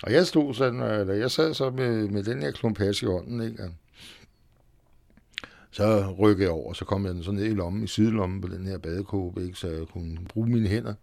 Og 0.03 0.13
jeg 0.13 0.27
stod 0.27 0.53
sådan, 0.53 0.81
øh, 0.81 0.99
eller 0.99 1.13
jeg 1.13 1.31
sad 1.31 1.53
så 1.53 1.69
med, 1.69 2.07
med 2.07 2.23
den 2.23 2.41
her 2.41 2.51
klump 2.51 2.79
i 2.81 3.05
hånden, 3.05 3.41
ikke? 3.41 3.63
Så 5.71 6.15
rykkede 6.19 6.43
jeg 6.43 6.51
over, 6.51 6.73
så 6.73 6.85
kom 6.85 7.05
jeg 7.05 7.13
den 7.13 7.23
så 7.23 7.31
ned 7.31 7.45
i 7.45 7.53
lommen, 7.53 7.83
i 7.83 7.87
sidelommen 7.87 8.41
på 8.41 8.47
den 8.47 8.65
her 8.65 8.77
badekåbe, 8.77 9.43
ikke? 9.43 9.57
så 9.57 9.67
jeg 9.67 9.87
kunne 9.87 10.17
bruge 10.29 10.47
mine 10.49 10.67
hænder. 10.67 10.93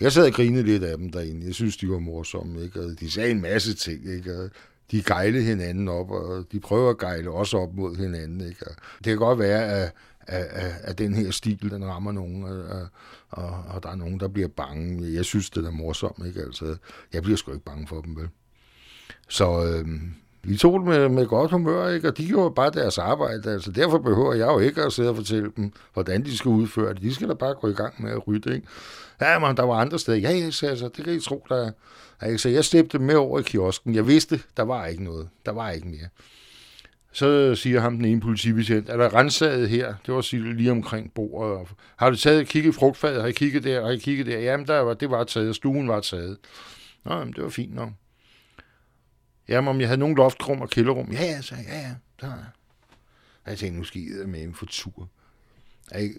Jeg 0.00 0.12
sad 0.12 0.26
og 0.26 0.32
grinede 0.32 0.62
lidt 0.62 0.84
af 0.84 0.98
dem 0.98 1.12
derinde. 1.12 1.46
Jeg 1.46 1.54
synes, 1.54 1.76
de 1.76 1.88
var 1.90 1.98
morsomme, 1.98 2.62
ikke? 2.62 2.80
Og 2.80 3.00
de 3.00 3.10
sagde 3.10 3.30
en 3.30 3.40
masse 3.40 3.74
ting, 3.74 4.08
ikke? 4.08 4.38
Og 4.38 4.50
de 4.90 5.02
gejlede 5.02 5.44
hinanden 5.44 5.88
op, 5.88 6.10
og 6.10 6.44
de 6.52 6.60
prøver 6.60 6.90
at 6.90 6.98
gejle 6.98 7.30
også 7.30 7.58
op 7.58 7.74
mod 7.74 7.96
hinanden, 7.96 8.40
ikke? 8.40 8.66
Og 8.66 8.74
det 8.98 9.04
kan 9.04 9.16
godt 9.18 9.38
være, 9.38 9.64
at 9.64 9.92
at, 10.26 10.44
at, 10.44 10.74
at 10.82 10.98
den 10.98 11.14
her 11.14 11.30
stil, 11.30 11.70
den 11.70 11.84
rammer 11.84 12.12
nogen, 12.12 12.44
og, 12.44 12.88
og, 13.30 13.64
og 13.68 13.82
der 13.82 13.88
er 13.88 13.94
nogen, 13.94 14.20
der 14.20 14.28
bliver 14.28 14.48
bange. 14.48 15.12
Jeg 15.14 15.24
synes, 15.24 15.50
det 15.50 15.66
er 15.66 15.70
morsomt, 15.70 16.26
ikke? 16.26 16.40
Altså, 16.40 16.76
jeg 17.12 17.22
bliver 17.22 17.36
sgu 17.36 17.52
ikke 17.52 17.64
bange 17.64 17.86
for 17.86 18.00
dem, 18.00 18.16
vel? 18.16 18.28
Så 19.28 19.66
øh, 19.66 19.88
de 20.48 20.56
tog 20.56 20.80
det 20.80 20.88
med, 20.88 21.08
med 21.08 21.26
godt 21.26 21.50
humør, 21.50 21.88
ikke? 21.88 22.08
og 22.08 22.18
de 22.18 22.26
gjorde 22.26 22.54
bare 22.54 22.70
deres 22.70 22.98
arbejde. 22.98 23.52
Altså, 23.52 23.72
derfor 23.72 23.98
behøver 23.98 24.34
jeg 24.34 24.46
jo 24.46 24.58
ikke 24.58 24.82
at 24.82 24.92
sidde 24.92 25.08
og 25.08 25.16
fortælle 25.16 25.52
dem, 25.56 25.72
hvordan 25.92 26.24
de 26.24 26.36
skal 26.36 26.48
udføre 26.48 26.94
det. 26.94 27.02
De 27.02 27.14
skal 27.14 27.28
da 27.28 27.34
bare 27.34 27.54
gå 27.54 27.68
i 27.68 27.72
gang 27.72 28.02
med 28.02 28.10
at 28.10 28.28
rydde. 28.28 28.54
Ikke? 28.54 28.66
Ja, 29.20 29.38
men 29.38 29.56
der 29.56 29.62
var 29.62 29.74
andre 29.74 29.98
steder. 29.98 30.18
Ja, 30.18 30.30
jeg 30.30 30.54
sagde 30.54 30.76
så, 30.76 30.88
det 30.96 31.04
kan 31.04 31.14
I 31.14 31.20
tro, 31.20 31.46
der 31.48 31.70
er. 32.20 32.36
Så 32.36 32.48
jeg 32.48 32.64
slæbte 32.64 32.98
med 32.98 33.14
over 33.14 33.38
i 33.38 33.42
kiosken. 33.42 33.94
Jeg 33.94 34.06
vidste, 34.06 34.40
der 34.56 34.62
var 34.62 34.86
ikke 34.86 35.04
noget. 35.04 35.28
Der 35.46 35.52
var 35.52 35.70
ikke 35.70 35.88
mere. 35.88 36.08
Så 37.12 37.54
siger 37.54 37.80
ham 37.80 37.96
den 37.96 38.04
ene 38.04 38.20
politibetjent, 38.20 38.88
er 38.88 38.96
der 38.96 39.14
rensaget 39.14 39.68
her? 39.68 39.94
Det 40.06 40.14
var 40.14 40.52
lige 40.52 40.70
omkring 40.70 41.12
bordet. 41.14 41.68
Har 41.96 42.10
du 42.10 42.16
taget 42.16 42.48
kigget 42.48 42.70
i 42.70 42.72
frugtfaget? 42.72 43.20
Har 43.20 43.28
I 43.28 43.32
kigget 43.32 43.64
der? 43.64 43.84
Har 43.84 43.90
I 43.90 43.96
kigget 43.96 44.26
der? 44.26 44.38
Jamen, 44.38 44.66
der 44.66 44.80
var, 44.80 44.94
det 44.94 45.10
var 45.10 45.24
taget. 45.24 45.56
Stuen 45.56 45.88
var 45.88 46.00
taget. 46.00 46.36
Nå, 47.04 47.14
jamen, 47.14 47.34
det 47.34 47.42
var 47.42 47.48
fint 47.48 47.74
nok. 47.74 47.88
Jamen, 49.48 49.68
om 49.68 49.80
jeg 49.80 49.88
havde 49.88 50.00
nogen 50.00 50.16
loftrum 50.16 50.60
og 50.60 50.70
kælderrum? 50.70 51.12
Ja, 51.12 51.24
ja, 51.24 51.42
så, 51.42 51.54
ja, 51.68 51.78
ja. 51.78 51.94
Der. 52.20 52.32
Jeg 53.46 53.58
tænkte, 53.58 53.78
nu 53.78 53.84
skal 53.84 54.00
I 54.02 54.26
med 54.26 54.42
en 54.42 54.54
for 54.54 54.66
tur. 54.66 55.08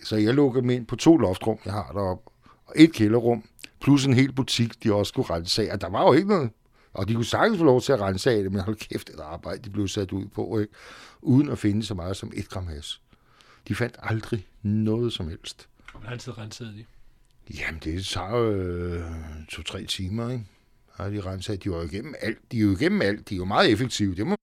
Så 0.04 0.16
jeg 0.16 0.34
lukkede 0.34 0.66
mig 0.66 0.76
ind 0.76 0.86
på 0.86 0.96
to 0.96 1.18
loftrum, 1.18 1.60
jeg 1.66 1.74
har 1.74 1.92
deroppe, 1.94 2.32
og 2.66 2.74
et 2.76 2.94
kælderrum, 2.94 3.44
plus 3.82 4.06
en 4.06 4.14
hel 4.14 4.32
butik, 4.32 4.84
de 4.84 4.94
også 4.94 5.10
skulle 5.10 5.30
rense 5.30 5.70
af. 5.70 5.74
Og 5.74 5.82
der 5.82 5.90
var 5.90 6.04
jo 6.04 6.14
ikke 6.14 6.30
noget. 6.30 6.50
Og 6.94 7.08
de 7.08 7.14
kunne 7.14 7.26
sagtens 7.26 7.58
få 7.58 7.64
lov 7.64 7.82
til 7.82 7.94
at 7.94 8.02
rense 8.02 8.32
af 8.32 8.44
det, 8.44 8.52
men 8.52 8.62
hold 8.62 8.76
kæft, 8.76 9.10
et 9.10 9.20
arbejde, 9.20 9.62
de 9.64 9.70
blev 9.70 9.88
sat 9.88 10.12
ud 10.12 10.26
på, 10.26 10.60
ikke? 10.60 10.74
uden 11.22 11.50
at 11.50 11.60
finde 11.60 11.84
så 11.84 11.94
meget 11.94 12.18
som 12.18 12.32
et 12.36 12.50
gram 12.50 12.68
has. 12.68 13.02
De 13.68 13.76
fandt 13.76 13.96
aldrig 14.00 14.48
noget 14.64 15.14
som 15.14 15.30
helst. 15.30 15.68
Og 15.94 16.00
hvordan 16.00 16.20
tid 16.20 16.38
rensede 16.38 16.74
de? 16.74 16.86
Jamen, 17.54 17.82
det 17.84 18.06
tager 18.06 18.36
øh, 18.36 19.02
to-tre 19.50 19.84
timer, 19.84 20.30
ikke? 20.30 20.46
Har 20.98 21.10
de 21.10 21.22
renset. 21.22 21.64
De 21.64 21.72
var 21.72 21.78
jo 21.78 21.84
igennem 21.84 22.16
alt. 22.22 22.52
De 22.52 22.58
er 22.58 22.62
jo 22.62 22.72
igennem 22.72 23.02
alt. 23.02 23.30
De 23.30 23.36
er 23.36 23.38
jo 23.38 23.46
meget 23.46 23.72
effektive. 23.72 24.16
Det 24.16 24.28
må 24.28 24.36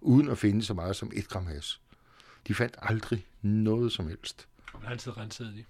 uden 0.00 0.28
at 0.28 0.38
finde 0.38 0.62
så 0.64 0.74
meget 0.74 0.96
som 0.96 1.10
et 1.14 1.28
gram 1.28 1.46
has. 1.46 1.80
De 2.48 2.54
fandt 2.54 2.76
aldrig 2.82 3.26
noget 3.42 3.92
som 3.92 4.08
helst. 4.08 4.46
Og 4.72 4.80
hvordan 4.80 4.98
tid 4.98 5.16
rensede 5.16 5.48
de? 5.48 5.64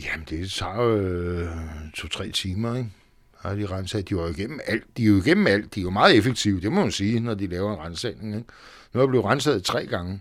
Jamen, 0.00 0.26
det 0.30 0.50
tager 0.50 0.80
øh, 0.80 1.48
to-tre 1.94 2.30
timer, 2.30 2.76
ikke? 2.76 2.90
Har 3.36 3.54
de 3.54 3.66
renset. 3.66 4.08
De 4.08 4.16
var 4.16 4.22
jo 4.22 4.28
igennem 4.28 4.60
alt. 4.66 4.96
De 4.96 5.02
er 5.02 5.06
jo 5.06 5.16
igennem 5.16 5.46
alt. 5.46 5.74
De 5.74 5.80
er 5.80 5.84
jo 5.84 5.90
meget 5.90 6.16
effektive, 6.16 6.60
det 6.60 6.72
må 6.72 6.80
man 6.82 6.92
sige, 6.92 7.20
når 7.20 7.34
de 7.34 7.46
laver 7.46 7.72
en 7.72 7.80
rensning, 7.80 8.36
ikke? 8.36 8.48
Nu 8.92 9.00
er 9.00 9.04
jeg 9.04 9.08
blevet 9.08 9.24
renset 9.26 9.64
tre 9.64 9.86
gange. 9.86 10.20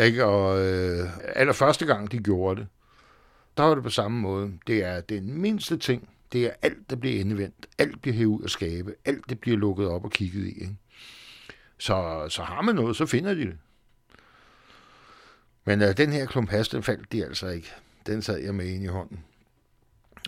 Ikke? 0.00 0.24
Og 0.24 0.66
øh, 0.66 1.08
allerførste 1.36 1.86
gang, 1.86 2.12
de 2.12 2.18
gjorde 2.18 2.60
det, 2.60 2.68
der 3.56 3.62
var 3.62 3.74
det 3.74 3.84
på 3.84 3.90
samme 3.90 4.20
måde. 4.20 4.52
Det 4.66 4.84
er 4.84 5.00
den 5.00 5.40
mindste 5.40 5.76
ting. 5.76 6.08
Det 6.32 6.46
er 6.46 6.50
alt, 6.62 6.90
der 6.90 6.96
bliver 6.96 7.20
endevendt. 7.20 7.66
Alt 7.78 8.02
bliver 8.02 8.14
hævet 8.14 8.38
ud 8.38 8.42
af 8.42 8.50
skabe. 8.50 8.94
Alt, 9.04 9.30
det 9.30 9.40
bliver 9.40 9.56
lukket 9.56 9.88
op 9.88 10.04
og 10.04 10.10
kigget 10.10 10.46
i. 10.46 10.60
Ikke? 10.60 10.76
Så, 11.78 12.26
så 12.28 12.42
har 12.42 12.62
man 12.62 12.74
noget, 12.74 12.96
så 12.96 13.06
finder 13.06 13.34
de 13.34 13.40
det. 13.40 13.58
Men 15.64 15.82
øh, 15.82 15.96
den 15.96 16.12
her 16.12 16.26
klump 16.26 16.50
has, 16.50 16.68
den 16.68 16.82
faldt 16.82 17.12
de 17.12 17.24
altså 17.24 17.48
ikke. 17.48 17.72
Den 18.06 18.22
sad 18.22 18.38
jeg 18.38 18.54
med 18.54 18.66
ind 18.66 18.84
i 18.84 18.86
hånden. 18.86 19.24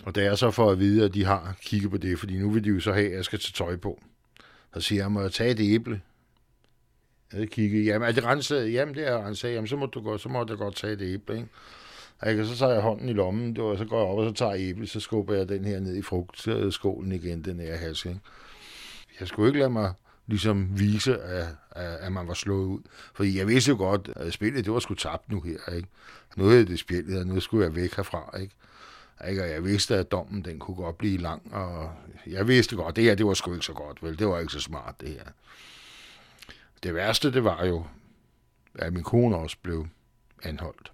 Og 0.03 0.15
det 0.15 0.25
er 0.25 0.35
så 0.35 0.51
for 0.51 0.71
at 0.71 0.79
vide, 0.79 1.05
at 1.05 1.13
de 1.13 1.25
har 1.25 1.55
kigget 1.61 1.91
på 1.91 1.97
det, 1.97 2.19
fordi 2.19 2.37
nu 2.37 2.49
vil 2.49 2.63
de 2.63 2.69
jo 2.69 2.79
så 2.79 2.93
have, 2.93 3.05
at 3.07 3.15
jeg 3.15 3.25
skal 3.25 3.39
tage 3.39 3.65
tøj 3.65 3.75
på. 3.75 4.01
Så 4.73 4.81
siger 4.81 5.01
jeg, 5.01 5.11
må 5.11 5.21
jeg 5.21 5.31
tage 5.31 5.51
et 5.51 5.59
æble? 5.59 6.01
Jeg 7.33 7.49
kigger, 7.49 7.83
jamen 7.83 8.07
er 8.07 8.11
det 8.11 8.23
renset? 8.23 8.73
Jamen 8.73 8.95
det 8.95 9.07
er 9.07 9.27
renset. 9.27 9.53
Jamen 9.53 9.67
så 9.67 9.75
må 9.75 9.85
du 9.85 10.01
godt, 10.01 10.21
så 10.21 10.29
må 10.29 10.43
du 10.43 10.55
godt 10.55 10.75
tage 10.75 10.93
et 10.93 11.01
æble, 11.01 11.35
ikke? 11.35 11.49
Og 12.23 12.45
så 12.45 12.57
tager 12.57 12.73
jeg 12.73 12.81
hånden 12.81 13.09
i 13.09 13.13
lommen, 13.13 13.55
det 13.55 13.63
var, 13.63 13.75
så 13.75 13.85
går 13.85 13.97
jeg 13.97 14.07
op, 14.07 14.17
og 14.17 14.29
så 14.29 14.33
tager 14.33 14.53
jeg 14.53 14.61
æble, 14.61 14.87
så 14.87 14.99
skubber 14.99 15.35
jeg 15.35 15.49
den 15.49 15.65
her 15.65 15.79
ned 15.79 15.95
i 15.95 16.01
frugtskålen 16.01 17.11
igen, 17.11 17.45
den 17.45 17.59
her 17.59 17.77
haske. 17.77 18.09
ikke? 18.09 18.21
Jeg 19.19 19.27
skulle 19.27 19.49
ikke 19.49 19.59
lade 19.59 19.69
mig 19.69 19.93
ligesom 20.27 20.79
vise, 20.79 21.21
at, 21.21 21.47
at, 21.71 22.11
man 22.11 22.27
var 22.27 22.33
slået 22.33 22.65
ud. 22.65 22.81
Fordi 23.13 23.37
jeg 23.37 23.47
vidste 23.47 23.69
jo 23.69 23.77
godt, 23.77 24.09
at 24.15 24.33
spillet, 24.33 24.65
det 24.65 24.73
var 24.73 24.79
sgu 24.79 24.93
tabt 24.93 25.31
nu 25.31 25.41
her, 25.41 25.73
ikke? 25.75 25.87
Nu 26.35 26.45
havde 26.45 26.65
det 26.65 26.79
spillet, 26.79 27.19
og 27.19 27.27
nu 27.27 27.39
skulle 27.39 27.65
jeg 27.65 27.75
væk 27.75 27.95
herfra, 27.95 28.37
ikke? 28.39 28.55
Ikke? 29.29 29.43
Og 29.43 29.49
jeg 29.49 29.63
vidste, 29.63 29.95
at 29.95 30.11
dommen 30.11 30.45
den 30.45 30.59
kunne 30.59 30.75
godt 30.75 30.97
blive 30.97 31.17
lang, 31.17 31.53
og 31.53 31.91
jeg 32.27 32.47
vidste 32.47 32.75
godt, 32.75 32.95
det 32.95 33.03
her, 33.03 33.15
det 33.15 33.25
var 33.25 33.33
sgu 33.33 33.53
ikke 33.53 33.65
så 33.65 33.73
godt, 33.73 34.03
vel? 34.03 34.19
Det 34.19 34.27
var 34.27 34.39
ikke 34.39 34.53
så 34.53 34.59
smart, 34.59 34.95
det 35.01 35.09
her. 35.09 35.25
Det 36.83 36.95
værste, 36.95 37.33
det 37.33 37.43
var 37.43 37.65
jo, 37.65 37.85
at 38.75 38.93
min 38.93 39.03
kone 39.03 39.35
også 39.35 39.57
blev 39.61 39.87
anholdt. 40.43 40.91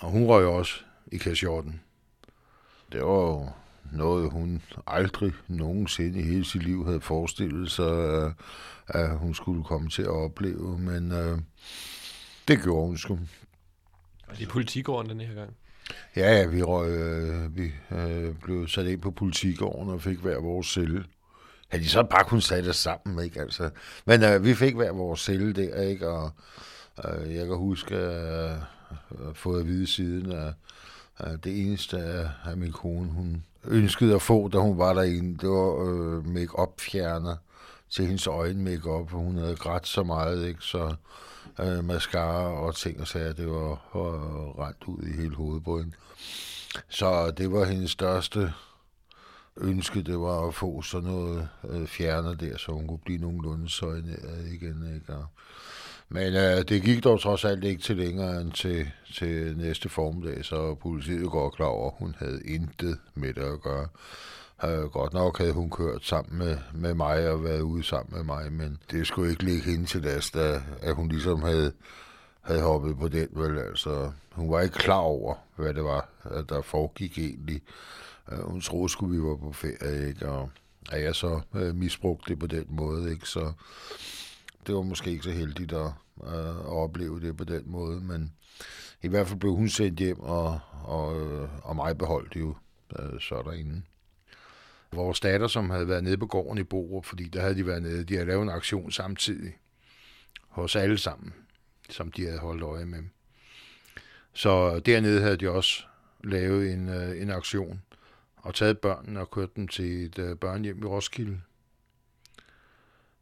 Og 0.00 0.10
hun 0.10 0.26
røg 0.26 0.46
også 0.46 0.74
i 1.12 1.16
kasjorten. 1.16 1.80
Det 2.92 3.00
var 3.00 3.06
jo 3.06 3.48
noget, 3.92 4.30
hun 4.30 4.62
aldrig 4.86 5.32
nogensinde 5.48 6.20
i 6.20 6.22
hele 6.22 6.44
sit 6.44 6.62
liv 6.62 6.86
havde 6.86 7.00
forestillet 7.00 7.70
sig, 7.70 8.34
at 8.88 9.18
hun 9.18 9.34
skulle 9.34 9.64
komme 9.64 9.88
til 9.88 10.02
at 10.02 10.08
opleve. 10.08 10.78
Men 10.78 11.12
øh, 11.12 11.38
det 12.48 12.62
gjorde 12.62 12.86
hun 12.86 12.98
sgu. 12.98 13.18
Og 14.28 14.36
det 14.38 14.46
er 14.46 14.50
politigården 14.50 15.10
den 15.10 15.20
her 15.20 15.34
gang? 15.34 15.50
Ja, 16.16 16.38
ja, 16.38 16.46
vi, 16.46 16.62
røg, 16.62 16.90
øh, 16.90 17.56
vi 17.56 17.72
øh, 17.90 18.34
blev 18.42 18.68
sat 18.68 18.86
ind 18.86 19.00
på 19.00 19.10
politigården 19.10 19.90
og 19.90 20.02
fik 20.02 20.18
hver 20.18 20.40
vores 20.40 20.66
celle. 20.66 21.04
Ja, 21.72 21.78
de 21.78 21.88
så 21.88 22.02
bare 22.02 22.24
kunne 22.24 22.42
sætte 22.42 22.68
os 22.68 22.76
sammen, 22.76 23.24
ikke? 23.24 23.40
Altså, 23.40 23.70
men 24.04 24.22
øh, 24.24 24.44
vi 24.44 24.54
fik 24.54 24.74
hver 24.74 24.92
vores 24.92 25.20
celle 25.20 25.52
der, 25.52 25.82
ikke? 25.82 26.08
Og 26.08 26.30
øh, 27.04 27.34
jeg 27.34 27.46
kan 27.46 27.56
huske, 27.56 27.96
øh, 27.96 28.52
fået 29.34 29.60
at 29.60 29.66
vide 29.66 29.86
siden, 29.86 30.32
at, 30.32 30.54
at 31.18 31.44
det 31.44 31.60
eneste 31.60 31.98
af 32.44 32.56
min 32.56 32.72
kone, 32.72 33.10
hun 33.10 33.44
ønskede 33.64 34.14
at 34.14 34.22
få, 34.22 34.48
da 34.48 34.58
hun 34.58 34.78
var 34.78 34.92
derinde, 34.94 35.38
det 35.38 35.48
var 35.48 35.84
øh, 35.88 36.26
make-up 36.26 36.80
fjerner 36.80 37.36
til 37.90 38.06
hendes 38.06 38.26
øjne 38.26 38.62
make-up, 38.62 39.10
hun 39.10 39.36
havde 39.36 39.56
grædt 39.56 39.86
så 39.86 40.02
meget, 40.02 40.48
ikke? 40.48 40.60
Så 40.62 40.94
øh, 41.60 41.84
mascara 41.84 42.52
og 42.66 42.74
ting 42.74 43.00
og 43.00 43.08
sager, 43.08 43.32
det 43.32 43.46
var, 43.46 43.90
var 43.94 44.66
rent 44.66 44.84
ud 44.86 45.02
i 45.02 45.16
hele 45.16 45.34
hovedbunden. 45.34 45.94
Så 46.88 47.30
det 47.30 47.52
var 47.52 47.64
hendes 47.64 47.90
største 47.90 48.52
ønske, 49.56 50.02
det 50.02 50.18
var 50.18 50.48
at 50.48 50.54
få 50.54 50.82
sådan 50.82 51.10
noget 51.10 51.48
øh, 51.68 51.86
fjerner 51.86 52.34
der, 52.34 52.56
så 52.58 52.72
hun 52.72 52.86
kunne 52.86 52.98
blive 52.98 53.18
nogenlunde 53.18 53.68
søjneret 53.68 54.48
igen. 54.52 54.94
Ikke? 54.94 55.14
Og, 55.14 55.26
men 56.12 56.34
øh, 56.34 56.68
det 56.68 56.82
gik 56.82 57.04
dog 57.04 57.20
trods 57.20 57.44
alt 57.44 57.64
ikke 57.64 57.82
til 57.82 57.96
længere 57.96 58.40
end 58.40 58.52
til, 58.52 58.90
til 59.14 59.56
næste 59.56 59.88
formiddag, 59.88 60.44
så 60.44 60.74
politiet 60.74 61.30
går 61.30 61.50
klar 61.50 61.66
over, 61.66 61.90
at 61.90 61.96
hun 61.98 62.14
havde 62.18 62.40
intet 62.44 62.98
med 63.14 63.34
det 63.34 63.42
at 63.42 63.60
gøre. 63.60 63.88
Øh, 64.64 64.82
godt 64.82 65.12
nok 65.12 65.38
havde 65.38 65.52
hun 65.52 65.70
kørt 65.70 66.04
sammen 66.04 66.38
med, 66.38 66.58
med 66.74 66.94
mig 66.94 67.30
og 67.30 67.44
været 67.44 67.60
ude 67.60 67.82
sammen 67.82 68.16
med 68.16 68.24
mig, 68.24 68.52
men 68.52 68.78
det 68.90 69.06
skulle 69.06 69.30
ikke 69.30 69.44
ligge 69.44 69.70
hende 69.70 69.86
til 69.86 70.02
last, 70.02 70.36
at, 70.36 70.62
at 70.82 70.94
hun 70.94 71.08
ligesom 71.08 71.42
havde, 71.42 71.72
havde 72.40 72.62
hoppet 72.62 72.98
på 72.98 73.08
den. 73.08 73.28
Vel? 73.32 73.58
Altså, 73.58 74.10
hun 74.32 74.50
var 74.50 74.60
ikke 74.60 74.78
klar 74.78 75.00
over, 75.00 75.34
hvad 75.56 75.74
det 75.74 75.84
var, 75.84 76.08
at 76.24 76.48
der 76.48 76.62
foregik 76.62 77.18
egentlig. 77.18 77.62
Øh, 78.32 78.38
hun 78.38 78.60
troede 78.60 78.88
skulle 78.88 79.16
vi 79.16 79.22
var 79.22 79.36
på 79.36 79.52
ferie, 79.52 80.08
ikke? 80.08 80.28
og 80.28 80.50
at 80.92 81.02
jeg 81.02 81.14
så 81.14 81.40
øh, 81.54 81.74
misbrugte 81.74 82.30
det 82.30 82.38
på 82.38 82.46
den 82.46 82.64
måde. 82.68 83.10
Ikke? 83.10 83.26
Så 83.26 83.52
det 84.70 84.76
var 84.76 84.82
måske 84.82 85.10
ikke 85.10 85.24
så 85.24 85.30
heldigt 85.30 85.72
at, 85.72 85.92
øh, 86.24 86.48
at 86.48 86.66
opleve 86.66 87.20
det 87.20 87.36
på 87.36 87.44
den 87.44 87.62
måde, 87.66 88.00
men 88.00 88.32
i 89.02 89.08
hvert 89.08 89.26
fald 89.26 89.40
blev 89.40 89.54
hun 89.54 89.68
sendt 89.68 89.98
hjem, 89.98 90.20
og, 90.20 90.60
og, 90.84 91.20
øh, 91.20 91.48
og 91.62 91.76
mig 91.76 91.98
beholdt 91.98 92.36
jo 92.36 92.54
øh, 92.98 93.20
så 93.20 93.42
derinde. 93.44 93.82
Vores 94.92 95.20
datter, 95.20 95.46
som 95.46 95.70
havde 95.70 95.88
været 95.88 96.04
nede 96.04 96.18
på 96.18 96.26
gården 96.26 96.58
i 96.58 96.62
Borup, 96.62 97.04
fordi 97.04 97.24
der 97.24 97.40
havde 97.40 97.54
de 97.54 97.66
været 97.66 97.82
nede, 97.82 98.04
de 98.04 98.14
havde 98.14 98.26
lavet 98.26 98.42
en 98.42 98.48
aktion 98.48 98.90
samtidig 98.90 99.56
hos 100.48 100.76
alle 100.76 100.98
sammen, 100.98 101.34
som 101.88 102.12
de 102.12 102.26
havde 102.26 102.38
holdt 102.38 102.62
øje 102.62 102.84
med. 102.84 103.02
Så 104.32 104.78
dernede 104.78 105.20
havde 105.20 105.36
de 105.36 105.50
også 105.50 105.82
lavet 106.24 106.72
en, 106.72 106.88
øh, 106.88 107.22
en 107.22 107.30
aktion 107.30 107.82
og 108.36 108.54
taget 108.54 108.78
børnene 108.78 109.20
og 109.20 109.30
kørt 109.30 109.56
dem 109.56 109.68
til 109.68 110.04
et 110.04 110.18
øh, 110.18 110.36
børnehjem 110.36 110.82
i 110.82 110.86
Roskilde. 110.86 111.40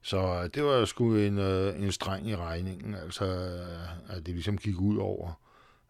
Så 0.08 0.42
øh, 0.42 0.50
det 0.54 0.64
var 0.64 0.84
sgu 0.84 1.14
en, 1.14 1.38
øh, 1.38 1.82
en 1.82 1.92
streng 1.92 2.28
i 2.28 2.36
regningen, 2.36 2.94
altså 2.94 3.24
øh, 3.24 4.16
at 4.16 4.26
det 4.26 4.34
ligesom 4.34 4.58
gik 4.58 4.80
ud 4.80 4.96
over 4.96 5.40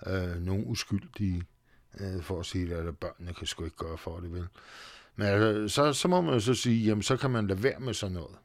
øh, 0.07 0.43
nogle 0.43 0.67
uskyldige, 0.67 1.43
øh, 2.01 2.23
for 2.23 2.41
at 2.41 2.47
sige 2.47 2.67
det, 2.67 2.79
eller 2.79 2.93
børnene 2.93 3.35
kan 3.35 3.47
sgu 3.47 3.65
ikke 3.65 3.77
gøre 3.77 3.99
for 3.99 4.21
det, 4.21 4.33
vel. 4.33 4.47
Men 5.17 5.27
altså, 5.27 5.75
så, 5.75 5.93
så 5.93 6.09
må 6.09 6.21
man 6.21 6.35
jo 6.35 6.41
så 6.41 6.55
sige, 6.55 6.85
jamen 6.85 7.03
så 7.03 7.17
kan 7.17 7.31
man 7.31 7.47
lade 7.47 7.63
være 7.63 7.81
med 7.81 7.95
sådan 7.95 8.15
noget. 8.15 8.37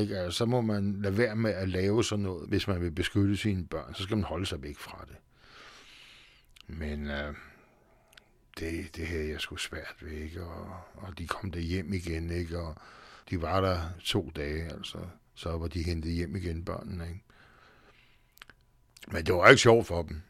Ikke? 0.00 0.18
Altså, 0.18 0.38
så 0.38 0.46
må 0.46 0.60
man 0.60 1.02
lade 1.02 1.18
være 1.18 1.36
med 1.36 1.50
at 1.50 1.68
lave 1.68 2.04
sådan 2.04 2.22
noget, 2.22 2.48
hvis 2.48 2.68
man 2.68 2.80
vil 2.80 2.90
beskytte 2.90 3.36
sine 3.36 3.66
børn. 3.66 3.94
Så 3.94 4.02
skal 4.02 4.16
man 4.16 4.24
holde 4.24 4.46
sig 4.46 4.62
væk 4.62 4.78
fra 4.78 5.04
det. 5.08 5.16
Men 6.66 7.10
øh, 7.10 7.34
det, 8.58 8.96
det 8.96 9.06
her 9.06 9.20
jeg 9.20 9.40
sgu 9.40 9.56
svært 9.56 9.94
ved, 10.00 10.12
ikke? 10.12 10.44
Og, 10.44 10.76
og 10.94 11.18
de 11.18 11.26
kom 11.26 11.50
der 11.50 11.60
hjem 11.60 11.92
igen, 11.92 12.30
ikke? 12.30 12.58
Og 12.58 12.76
de 13.30 13.42
var 13.42 13.60
der 13.60 13.80
to 14.04 14.32
dage, 14.36 14.64
altså. 14.64 14.98
Så 15.34 15.58
var 15.58 15.68
de 15.68 15.82
hentet 15.82 16.12
hjem 16.12 16.36
igen, 16.36 16.64
børnene, 16.64 17.08
ikke? 17.08 17.22
Men 19.08 19.26
det 19.26 19.34
var 19.34 19.48
ikke 19.48 19.62
sjovt 19.62 19.86
for 19.86 20.02
dem. 20.02 20.22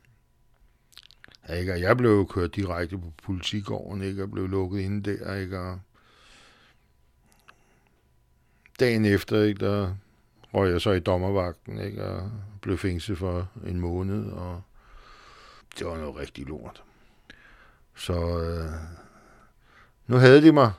Ikke? 1.59 1.73
Og 1.73 1.81
jeg 1.81 1.97
blev 1.97 2.29
kørt 2.29 2.57
direkte 2.57 2.99
på 2.99 3.13
politigården, 3.23 4.03
ikke? 4.03 4.23
og 4.23 4.31
blev 4.31 4.49
lukket 4.49 4.81
inde 4.81 5.11
der, 5.11 5.35
ikke? 5.35 5.59
Og 5.59 5.81
dagen 8.81 9.05
efter, 9.05 9.43
ikke, 9.43 9.67
der 9.67 9.95
røg 10.55 10.73
jeg 10.73 10.81
så 10.81 10.91
i 10.91 11.01
dommervagten, 11.01 11.79
ikke? 11.79 12.05
og 12.05 12.31
blev 12.61 12.79
fængslet 12.79 13.19
for 13.19 13.51
en 13.67 13.81
måned, 13.81 14.31
og 14.31 14.63
det 15.79 15.87
var 15.87 15.97
noget 15.97 16.17
rigtig 16.17 16.47
lort. 16.47 16.83
Så 17.95 18.41
øh, 18.41 18.71
nu 20.07 20.17
havde 20.17 20.43
de 20.43 20.53
mig 20.53 20.73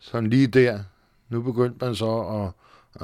sådan 0.00 0.30
lige 0.30 0.46
der. 0.46 0.84
Nu 1.28 1.42
begyndte 1.42 1.84
man 1.84 1.94
så 1.94 2.20
at, 2.20 2.52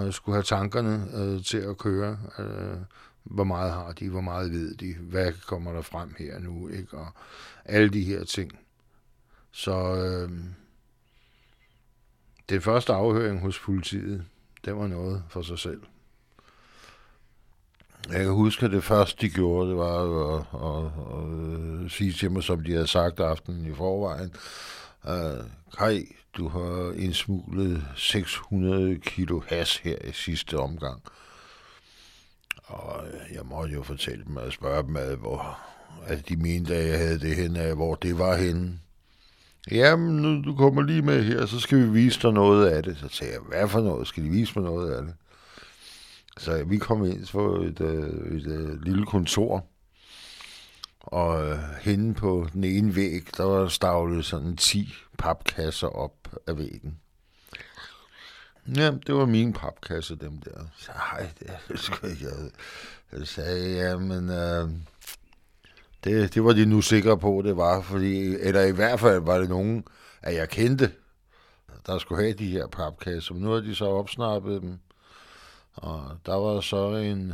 at 0.05 0.15
skulle 0.15 0.35
have 0.37 0.43
tankerne 0.43 1.09
øh, 1.15 1.45
til 1.45 1.59
at 1.59 1.79
køre. 1.79 2.19
Øh, 2.39 2.77
hvor 3.25 3.45
meget 3.45 3.73
har 3.73 3.93
de, 3.93 4.09
hvor 4.09 4.21
meget 4.21 4.53
ved 4.53 4.75
de, 4.75 4.95
hvad 5.01 5.33
kommer 5.47 5.73
der 5.73 5.83
frem 5.83 6.15
her 6.19 6.39
nu, 6.39 6.69
ikke? 6.69 6.97
og 6.97 7.09
alle 7.65 7.89
de 7.89 8.05
her 8.05 8.25
ting. 8.25 8.59
Så 9.51 9.95
øh, 9.95 10.31
den 12.49 12.61
første 12.61 12.93
afhøring 12.93 13.41
hos 13.41 13.59
politiet, 13.59 14.25
det 14.65 14.77
var 14.77 14.87
noget 14.87 15.23
for 15.29 15.43
sig 15.43 15.59
selv. 15.59 15.83
Jeg 18.09 18.25
kan 18.25 18.33
huske, 18.33 18.67
at 18.67 18.73
det 18.73 18.85
første, 18.85 19.27
de 19.27 19.33
gjorde, 19.33 19.71
det 19.71 19.77
var 19.77 19.99
at, 20.03 20.41
at, 20.41 20.87
at, 21.81 21.85
at 21.85 21.91
sige 21.91 22.13
til 22.13 22.31
mig, 22.31 22.43
som 22.43 22.65
de 22.65 22.73
havde 22.73 22.87
sagt 22.87 23.21
aftenen 23.21 23.67
i 23.67 23.75
forvejen, 23.75 24.33
uh, 25.05 25.45
Kai, 25.79 26.17
du 26.37 26.49
har 26.49 26.93
indsmuglet 26.93 27.85
600 27.97 28.99
kilo 28.99 29.41
has 29.49 29.77
her 29.77 29.97
i 30.05 30.13
sidste 30.13 30.59
omgang. 30.59 31.03
Og 32.65 33.07
øh, 33.07 33.35
jeg 33.35 33.43
måtte 33.45 33.75
jo 33.75 33.83
fortælle 33.83 34.25
dem 34.25 34.37
og 34.37 34.53
spørge 34.53 34.83
dem, 34.83 34.97
ad, 34.97 35.17
hvor 35.17 35.59
at 36.07 36.29
de 36.29 36.37
mente, 36.37 36.75
at 36.75 36.89
jeg 36.89 36.99
havde 36.99 37.21
det 37.21 37.37
henne, 37.37 37.75
hvor 37.75 37.95
det 37.95 38.19
var 38.19 38.37
henne. 38.37 38.79
Jamen, 39.71 40.17
nu 40.17 40.43
du 40.43 40.57
kommer 40.57 40.83
lige 40.83 41.03
med 41.03 41.25
her, 41.25 41.47
så 41.47 41.61
skal 41.61 41.79
vi 41.79 41.89
vise 41.89 42.23
dig 42.23 42.33
noget 42.33 42.67
af 42.67 42.83
det. 42.83 42.97
Så 42.97 43.09
sagde 43.09 43.33
jeg, 43.33 43.41
hvad 43.41 43.69
for 43.69 43.81
noget? 43.81 44.09
Skal 44.09 44.25
de 44.25 44.29
vise 44.29 44.53
mig 44.57 44.71
noget 44.71 44.95
af 44.95 45.03
det? 45.03 45.15
Så 46.39 46.65
vi 46.65 46.79
kom 46.79 47.05
ind 47.05 47.27
på 47.33 47.57
et, 47.57 47.81
øh, 47.81 48.37
et, 48.37 48.47
et, 48.47 48.71
et 48.71 48.85
lille 48.85 49.07
kontor, 49.07 49.67
og 51.05 51.47
øh, 51.47 51.59
henne 51.81 52.15
på 52.15 52.49
den 52.53 52.65
ene 52.65 52.97
væg, 52.97 53.37
der 53.37 53.45
var 53.45 53.69
stavlet 53.69 54.25
sådan 54.25 54.57
10 54.57 54.95
papkasser 55.19 55.87
op 55.89 56.29
af 56.47 56.59
væggen. 56.59 56.99
Ja, 58.77 58.91
det 59.07 59.15
var 59.15 59.27
min 59.27 59.53
papkasse, 59.53 60.17
dem 60.17 60.39
der. 60.39 60.65
Så 60.77 60.93
hej, 61.11 61.31
det 61.39 61.51
er 61.51 61.77
sgu 61.77 62.07
ikke. 62.07 62.27
Jeg 63.13 63.27
sagde, 63.27 63.77
ja, 63.77 63.97
men 63.97 64.31
øh, 64.31 64.69
det, 66.05 66.35
det 66.35 66.45
var 66.45 66.53
de 66.53 66.67
nu 66.67 66.81
sikre 66.81 67.19
på, 67.19 67.43
det 67.45 67.57
var, 67.57 67.81
fordi, 67.81 68.37
eller 68.37 68.63
i 68.63 68.73
hvert 68.73 69.01
fald 69.01 69.21
var 69.21 69.39
det 69.39 69.49
nogen, 69.49 69.85
at 70.23 70.35
jeg 70.35 70.49
kendte, 70.49 70.93
der 71.87 71.99
skulle 71.99 72.23
have 72.23 72.35
de 72.35 72.51
her 72.51 72.67
papkasser. 72.67 73.35
Men 73.35 73.43
nu 73.43 73.51
har 73.51 73.61
de 73.61 73.75
så 73.75 73.85
opsnappet 73.85 74.63
dem. 74.63 74.79
Og 75.75 76.19
der 76.27 76.35
var 76.35 76.61
så 76.61 76.91
en, 76.97 77.33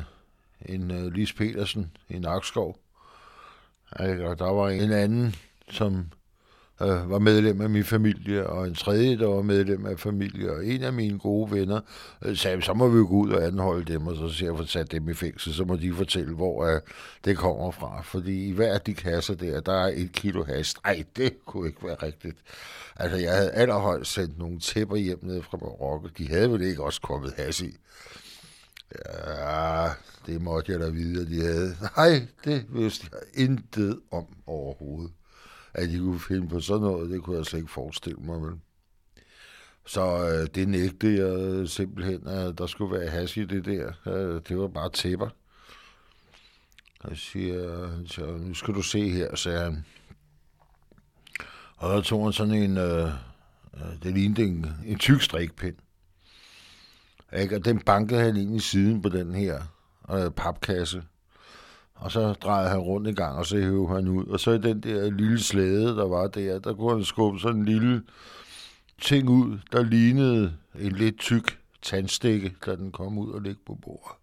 en 0.67 0.91
uh, 0.91 1.12
Lis 1.12 1.33
Petersen 1.33 1.97
i 2.09 2.19
Nakskov. 2.19 2.79
Og 3.92 4.38
der 4.38 4.52
var 4.52 4.68
en 4.68 4.92
anden, 4.92 5.35
som 5.70 6.06
øh, 6.82 7.11
var 7.11 7.18
medlem 7.18 7.61
af 7.61 7.70
min 7.70 7.85
familie, 7.85 8.47
og 8.47 8.66
en 8.66 8.75
tredje, 8.75 9.18
der 9.18 9.26
var 9.26 9.42
medlem 9.42 9.87
af 9.87 9.99
familie, 9.99 10.52
og 10.52 10.66
en 10.66 10.82
af 10.82 10.92
mine 10.92 11.18
gode 11.18 11.50
venner 11.50 11.80
øh, 12.25 12.37
sagde, 12.37 12.62
så 12.62 12.75
må 12.75 12.88
vi 12.88 12.99
jo 12.99 13.06
gå 13.06 13.14
ud 13.14 13.30
og 13.30 13.44
anholde 13.44 13.92
dem, 13.92 14.06
og 14.06 14.16
så 14.16 14.28
siger 14.28 14.50
jeg, 14.50 14.59
få 14.59 14.64
sat 14.64 14.92
dem 14.92 15.09
i 15.09 15.14
fængsel, 15.14 15.54
så 15.54 15.64
må 15.64 15.76
de 15.76 15.94
fortælle, 15.94 16.35
hvor 16.35 16.66
øh, 16.66 16.80
det 17.25 17.37
kommer 17.37 17.70
fra. 17.70 18.02
Fordi 18.02 18.49
i 18.49 18.52
hver 18.52 18.75
af 18.75 18.80
de 18.80 18.94
kasser 18.94 19.35
der, 19.35 19.61
der 19.61 19.73
er 19.73 19.92
et 19.94 20.12
kilo 20.12 20.44
hast. 20.44 20.78
Ej, 20.85 21.04
det 21.16 21.44
kunne 21.47 21.68
ikke 21.68 21.87
være 21.87 21.97
rigtigt. 22.02 22.37
Altså, 22.97 23.18
jeg 23.18 23.32
havde 23.32 23.50
allerhøjst 23.50 24.12
sendt 24.12 24.38
nogle 24.38 24.61
tæpper 24.61 24.97
hjem 24.97 25.18
ned 25.23 25.42
fra 25.42 25.59
Marokko. 25.61 26.09
De 26.18 26.28
havde 26.28 26.52
vel 26.52 26.62
ikke 26.62 26.85
også 26.85 27.00
kommet 27.00 27.35
has 27.37 27.61
i. 27.61 27.76
Ja, 29.06 29.88
det 30.26 30.42
måtte 30.42 30.73
jeg 30.73 30.80
da 30.80 30.88
vide, 30.88 31.23
at 31.23 31.28
de 31.28 31.40
havde. 31.40 31.76
Nej, 31.97 32.26
det 32.44 32.66
vidste 32.68 33.09
jeg 33.12 33.44
intet 33.44 34.00
om 34.11 34.26
overhovedet 34.47 35.12
at 35.75 35.88
de 35.88 35.99
kunne 35.99 36.20
finde 36.20 36.49
på 36.49 36.61
sådan 36.61 36.82
noget, 36.82 37.11
det 37.11 37.23
kunne 37.23 37.37
jeg 37.37 37.47
slet 37.47 37.61
ikke 37.61 37.73
forestille 37.73 38.20
mig, 38.20 38.42
vel. 38.42 38.54
Så 39.87 40.28
øh, 40.28 40.47
det 40.54 40.68
nægte 40.68 41.14
jeg 41.14 41.68
simpelthen, 41.68 42.26
at 42.26 42.59
der 42.59 42.66
skulle 42.66 42.99
være 42.99 43.11
hash 43.11 43.38
i 43.38 43.44
det 43.44 43.64
der. 43.64 43.92
Øh, 44.06 44.40
det 44.49 44.59
var 44.59 44.68
bare 44.68 44.90
tæpper. 44.90 45.28
Jeg 47.09 47.16
siger, 47.16 47.90
så 48.06 48.20
nu 48.20 48.54
skal 48.54 48.75
du 48.75 48.82
se 48.82 49.09
her, 49.09 49.37
sagde 49.37 49.61
han. 49.61 49.85
Og 51.76 51.94
der 51.94 52.00
tog 52.00 52.25
han 52.25 52.32
sådan 52.32 52.54
en, 52.54 52.76
øh, 52.76 53.04
øh 53.75 54.02
det 54.02 54.14
lignede 54.14 54.42
en, 54.42 54.66
en 54.87 54.99
tyk 54.99 55.23
strikpind. 55.23 55.76
Ikke? 57.37 57.57
Og 57.57 57.65
den 57.65 57.81
bankede 57.81 58.21
han 58.21 58.37
ind 58.37 58.57
i 58.57 58.61
siden 58.61 59.03
på 59.03 59.09
den 59.09 59.35
her 59.35 59.63
øh, 60.11 60.31
papkasse. 60.31 61.03
Og 61.95 62.13
så 62.13 62.33
drejede 62.33 62.71
han 62.71 62.79
rundt 62.79 63.09
en 63.09 63.15
gang, 63.15 63.39
og 63.39 63.47
så 63.47 63.57
hævde 63.57 63.89
han 63.89 64.09
ud. 64.09 64.27
Og 64.27 64.41
så 64.41 64.51
i 64.51 64.59
den 64.59 64.81
der 64.81 65.11
lille 65.11 65.41
slæde, 65.41 65.97
der 65.97 66.09
var 66.09 66.27
der, 66.27 66.59
der 66.59 66.75
kunne 66.75 66.93
han 66.93 67.05
skubbe 67.05 67.39
sådan 67.39 67.59
en 67.59 67.65
lille 67.65 68.03
ting 69.03 69.29
ud, 69.29 69.59
der 69.73 69.83
lignede 69.83 70.55
en 70.79 70.93
lidt 70.93 71.19
tyk 71.19 71.59
tandstikke, 71.83 72.55
da 72.67 72.77
den 72.77 72.93
kom 72.93 73.19
ud 73.19 73.33
og 73.33 73.41
ligge 73.41 73.61
på 73.67 73.75
bordet. 73.75 74.17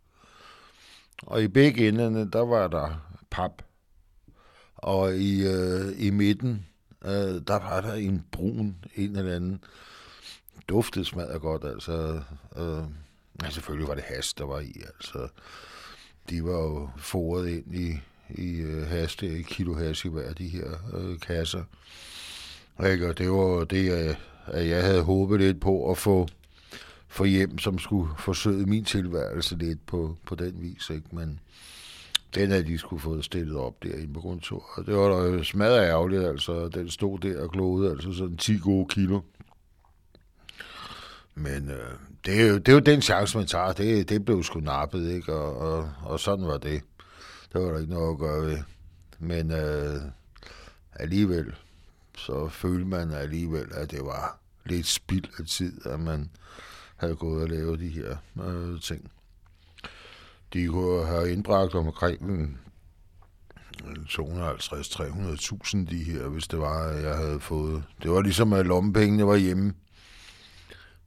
Og 1.24 1.44
i 1.44 1.48
begge 1.48 1.88
enderne, 1.88 2.30
der 2.32 2.46
var 2.46 2.68
der 2.68 3.02
pap. 3.30 3.62
Og 4.76 5.16
i, 5.16 5.48
øh, 5.48 5.86
i 5.98 6.10
midten, 6.10 6.66
øh, 7.06 7.42
der 7.48 7.60
var 7.60 7.82
der 7.82 7.93
en 7.93 8.26
brun, 8.32 8.76
en 8.96 9.15
eller 9.15 9.36
anden. 9.36 9.63
Duftede 10.69 11.06
smadret 11.06 11.41
godt, 11.41 11.63
altså. 11.63 12.21
Øh, 12.58 12.84
ja, 13.43 13.49
selvfølgelig 13.49 13.88
var 13.88 13.95
det 13.95 14.03
has, 14.03 14.34
der 14.34 14.45
var 14.45 14.60
i, 14.60 14.73
altså 14.95 15.27
de 16.30 16.43
var 16.43 16.60
jo 16.63 16.89
foret 16.97 17.49
ind 17.49 17.75
i, 17.75 17.99
i 18.30 18.60
øh, 18.60 18.88
has, 18.88 19.15
det 19.15 19.39
er 19.39 19.43
kilo 19.43 19.73
has 19.73 20.06
i 20.06 20.10
hver 20.10 20.34
de 20.34 20.47
her 20.47 20.67
øh, 20.93 21.19
kasser. 21.19 21.63
Ikke? 22.91 23.10
Og 23.10 23.17
det 23.17 23.32
var 23.32 23.63
det, 23.63 23.89
at, 23.89 24.17
at 24.47 24.67
jeg 24.67 24.84
havde 24.84 25.01
håbet 25.01 25.39
lidt 25.39 25.62
på 25.62 25.91
at 25.91 25.97
få, 25.97 26.27
få 27.08 27.23
hjem, 27.23 27.60
som 27.60 27.80
skulle 27.80 28.10
forsøge 28.19 28.65
min 28.65 28.86
tilværelse 28.86 29.56
lidt 29.56 29.86
på, 29.86 30.15
på 30.25 30.36
den 30.36 30.62
vis. 30.62 30.89
Ikke? 30.89 31.08
Men 31.12 31.39
den 32.36 32.49
havde 32.51 32.65
de 32.65 32.77
skulle 32.77 33.01
få 33.01 33.21
stillet 33.21 33.58
op 33.58 33.84
derinde 33.84 34.13
på 34.13 34.19
grundtur. 34.19 34.63
Og 34.73 34.86
det 34.86 34.95
var 34.95 35.10
da 35.10 35.43
smadret 35.43 35.88
ærgerligt, 35.88 36.23
altså. 36.23 36.67
Den 36.67 36.89
stod 36.89 37.19
der 37.19 37.41
og 37.41 37.51
glodede, 37.51 37.91
altså 37.91 38.13
sådan 38.13 38.38
10 38.38 38.58
gode 38.58 38.88
kilo. 38.89 39.19
Men 41.38 41.69
øh, 41.69 41.93
det, 42.26 42.41
er 42.41 42.47
jo, 42.47 42.58
det 42.58 42.67
er 42.67 42.73
jo 42.73 42.80
den 42.80 43.02
chance, 43.02 43.38
man 43.38 43.47
tager. 43.47 43.73
Det, 43.73 44.10
det 44.10 44.26
blev 44.26 44.43
sgu 44.43 44.60
nappet, 44.60 45.12
ikke? 45.12 45.34
Og, 45.34 45.58
og, 45.58 45.91
og 46.04 46.19
sådan 46.19 46.47
var 46.47 46.58
det. 46.58 46.82
Det 47.54 47.62
var 47.62 47.71
der 47.71 47.80
ikke 47.80 47.93
noget 47.93 48.13
at 48.13 48.19
gøre 48.19 48.41
ved. 48.41 48.58
Men 49.19 49.52
øh, 49.52 50.02
alligevel, 50.93 51.56
så 52.17 52.50
følte 52.50 52.86
man 52.86 53.12
alligevel, 53.12 53.67
at 53.71 53.91
det 53.91 54.06
var 54.06 54.39
lidt 54.65 54.88
spild 54.88 55.39
af 55.39 55.45
tid, 55.45 55.86
at 55.86 56.00
man 56.00 56.30
havde 56.95 57.15
gået 57.15 57.43
og 57.43 57.50
lavet 57.50 57.80
de 57.80 57.88
her 57.88 58.17
øh, 58.43 58.82
ting. 58.82 59.12
De 60.54 60.67
kunne 60.67 61.06
have 61.06 61.32
indbragt 61.32 61.76
omkring 61.76 62.60
250-300.000 63.84 65.89
de 65.89 66.04
her, 66.04 66.28
hvis 66.28 66.47
det 66.47 66.60
var, 66.60 66.88
jeg 66.88 67.15
havde 67.15 67.39
fået. 67.39 67.84
Det 68.04 68.12
var 68.12 68.21
ligesom, 68.21 68.54
at 68.54 68.65
lommepengene 68.65 69.28
var 69.28 69.36
hjemme 69.36 69.73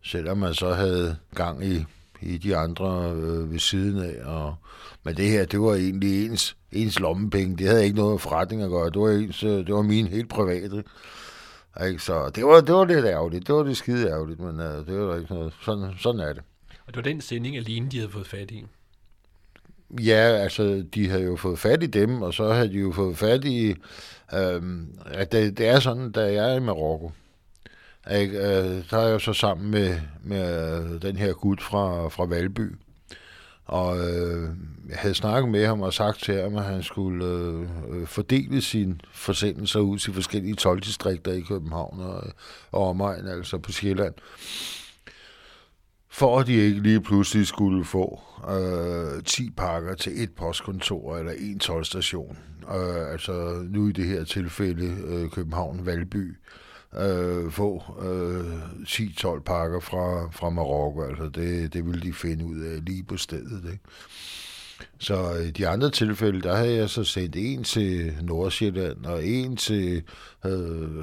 selvom 0.02 0.38
man 0.38 0.54
så 0.54 0.72
havde 0.72 1.16
gang 1.34 1.64
i, 1.64 1.84
i 2.20 2.38
de 2.38 2.56
andre 2.56 3.10
øh, 3.10 3.52
ved 3.52 3.58
siden 3.58 4.02
af. 4.02 4.24
Og, 4.24 4.54
men 5.04 5.16
det 5.16 5.28
her, 5.28 5.44
det 5.44 5.60
var 5.60 5.74
egentlig 5.74 6.26
ens, 6.26 6.56
ens 6.72 7.00
lommepenge. 7.00 7.56
Det 7.56 7.68
havde 7.68 7.84
ikke 7.84 7.96
noget 7.96 8.12
med 8.12 8.18
forretning 8.18 8.62
at 8.62 8.70
gøre. 8.70 8.90
Det 8.90 9.00
var, 9.00 9.10
ens, 9.10 9.42
øh, 9.42 9.66
det 9.66 9.74
var 9.74 9.82
min 9.82 10.06
helt 10.06 10.28
private. 10.28 10.84
Ikke? 11.86 12.02
Så 12.02 12.30
det 12.34 12.44
var, 12.44 12.60
det 12.60 12.74
var 12.74 12.84
lidt 12.84 13.04
ærgerligt. 13.04 13.46
Det 13.46 13.54
var 13.54 13.64
lidt 13.64 13.78
skide 13.78 14.08
ærgerligt, 14.08 14.40
men 14.40 14.60
uh, 14.60 14.86
det 14.86 14.98
var 14.98 15.06
der 15.06 15.16
ikke 15.16 15.34
noget. 15.34 15.52
Sådan, 15.62 15.90
sådan 15.98 16.20
er 16.20 16.32
det. 16.32 16.42
Og 16.86 16.94
det 16.94 16.96
var 16.96 17.02
den 17.02 17.20
sending 17.20 17.56
alene, 17.56 17.88
de 17.88 17.96
havde 17.96 18.10
fået 18.10 18.26
fat 18.26 18.50
i? 18.50 18.66
Ja, 20.00 20.14
altså, 20.14 20.84
de 20.94 21.08
havde 21.08 21.24
jo 21.24 21.36
fået 21.36 21.58
fat 21.58 21.82
i 21.82 21.86
dem, 21.86 22.22
og 22.22 22.34
så 22.34 22.52
havde 22.52 22.68
de 22.68 22.78
jo 22.78 22.92
fået 22.92 23.18
fat 23.18 23.44
i, 23.44 23.74
øhm, 24.34 24.98
at 25.06 25.32
det, 25.32 25.58
det 25.58 25.68
er 25.68 25.80
sådan, 25.80 26.12
da 26.12 26.20
jeg 26.20 26.52
er 26.52 26.56
i 26.56 26.60
Marokko, 26.60 27.12
ikke? 28.10 28.38
Øh, 28.38 28.84
der 28.90 28.98
er 28.98 29.08
jeg 29.08 29.20
så 29.20 29.32
sammen 29.32 29.70
med, 29.70 30.00
med 30.22 30.70
øh, 30.94 31.02
den 31.02 31.16
her 31.16 31.32
gut 31.32 31.62
fra, 31.62 32.08
fra 32.08 32.24
Valby. 32.24 32.76
Og 33.64 33.98
øh, 33.98 34.48
jeg 34.88 34.98
havde 34.98 35.14
snakket 35.14 35.50
med 35.50 35.66
ham 35.66 35.80
og 35.80 35.92
sagt 35.92 36.22
til 36.22 36.42
ham, 36.42 36.56
at 36.56 36.64
han 36.64 36.82
skulle 36.82 37.24
øh, 37.26 37.60
øh 37.90 38.06
fordele 38.06 38.62
sine 38.62 38.98
forsendelser 39.12 39.80
ud 39.80 39.98
til 39.98 40.14
forskellige 40.14 40.54
12 40.54 40.80
distrikter 40.80 41.32
i 41.32 41.40
København 41.40 42.00
og, 42.00 42.26
øh, 42.26 42.32
og 42.72 42.88
omegn, 42.88 43.28
altså 43.28 43.58
på 43.58 43.72
Sjælland. 43.72 44.14
For 46.08 46.40
at 46.40 46.46
de 46.46 46.52
ikke 46.52 46.80
lige 46.80 47.00
pludselig 47.00 47.46
skulle 47.46 47.84
få 47.84 48.20
øh, 48.50 49.22
10 49.22 49.50
pakker 49.50 49.94
til 49.94 50.22
et 50.22 50.30
postkontor 50.30 51.16
eller 51.16 51.32
en 51.38 51.58
tolvstation. 51.58 52.38
Øh, 52.74 53.12
altså 53.12 53.64
nu 53.68 53.88
i 53.88 53.92
det 53.92 54.06
her 54.06 54.24
tilfælde 54.24 54.96
øh, 55.06 55.30
København-Valby 55.30 56.36
øh, 56.96 57.50
få 57.50 57.82
øh, 58.02 58.62
10-12 58.82 59.40
pakker 59.40 59.80
fra, 59.80 60.30
fra 60.30 60.50
Marokko. 60.50 61.02
Altså 61.02 61.28
det, 61.28 61.72
det 61.72 61.86
ville 61.86 62.00
de 62.00 62.12
finde 62.12 62.44
ud 62.44 62.60
af 62.60 62.84
lige 62.84 63.02
på 63.02 63.16
stedet. 63.16 63.64
Ikke? 63.72 63.84
Så 64.98 65.32
i 65.46 65.50
de 65.50 65.68
andre 65.68 65.90
tilfælde, 65.90 66.40
der 66.40 66.56
havde 66.56 66.76
jeg 66.76 66.90
så 66.90 67.04
sendt 67.04 67.36
en 67.36 67.64
til 67.64 68.14
Nordsjælland, 68.22 69.06
og 69.06 69.24
en 69.24 69.56
til 69.56 70.02
øh, 70.46 70.52
øh, 70.52 71.02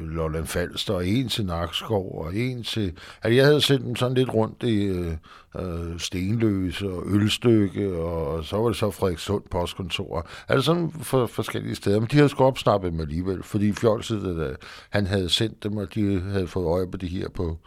Lolland 0.00 0.46
Falster, 0.46 0.94
og 0.94 1.06
en 1.06 1.28
til 1.28 1.46
Nakskov, 1.46 2.24
og 2.24 2.36
en 2.36 2.62
til... 2.62 2.92
Altså, 3.22 3.36
jeg 3.36 3.44
havde 3.44 3.60
sendt 3.60 3.84
dem 3.84 3.96
sådan 3.96 4.16
lidt 4.16 4.34
rundt 4.34 4.62
i 4.62 4.84
øh, 4.84 5.12
øh 5.58 5.98
Stenløse 5.98 6.88
og 6.88 7.02
Ølstykke, 7.06 7.96
og 7.96 8.44
så 8.44 8.56
var 8.56 8.68
det 8.68 8.76
så 8.76 8.90
Frederikssund 8.90 9.42
postkontor. 9.50 10.28
Altså 10.48 10.66
sådan 10.66 10.90
for 10.90 11.26
forskellige 11.26 11.74
steder, 11.74 12.00
men 12.00 12.08
de 12.08 12.16
havde 12.16 12.28
sgu 12.28 12.44
opsnappet 12.44 12.92
dem 12.92 13.00
alligevel, 13.00 13.42
fordi 13.42 13.72
fjolset, 13.72 14.40
at 14.40 14.56
han 14.90 15.06
havde 15.06 15.28
sendt 15.28 15.62
dem, 15.62 15.76
og 15.76 15.94
de 15.94 16.20
havde 16.20 16.46
fået 16.46 16.66
øje 16.66 16.90
på 16.90 16.96
det 16.96 17.08
her 17.08 17.28
på... 17.28 17.58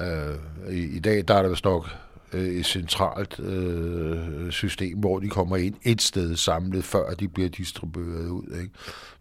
Øh, 0.00 0.74
i, 0.74 0.96
I 0.96 0.98
dag, 0.98 1.24
der 1.28 1.34
er 1.34 1.42
der 1.42 1.48
vist 1.48 1.64
nok 1.64 1.86
øh, 2.32 2.48
et 2.48 2.66
centralt 2.66 3.40
øh, 3.40 4.50
system, 4.50 4.98
hvor 4.98 5.18
de 5.18 5.28
kommer 5.28 5.56
ind 5.56 5.74
et 5.82 6.02
sted 6.02 6.36
samlet, 6.36 6.84
før 6.84 7.10
de 7.10 7.28
bliver 7.28 7.48
distribueret 7.48 8.28
ud. 8.28 8.58
Ikke? 8.62 8.74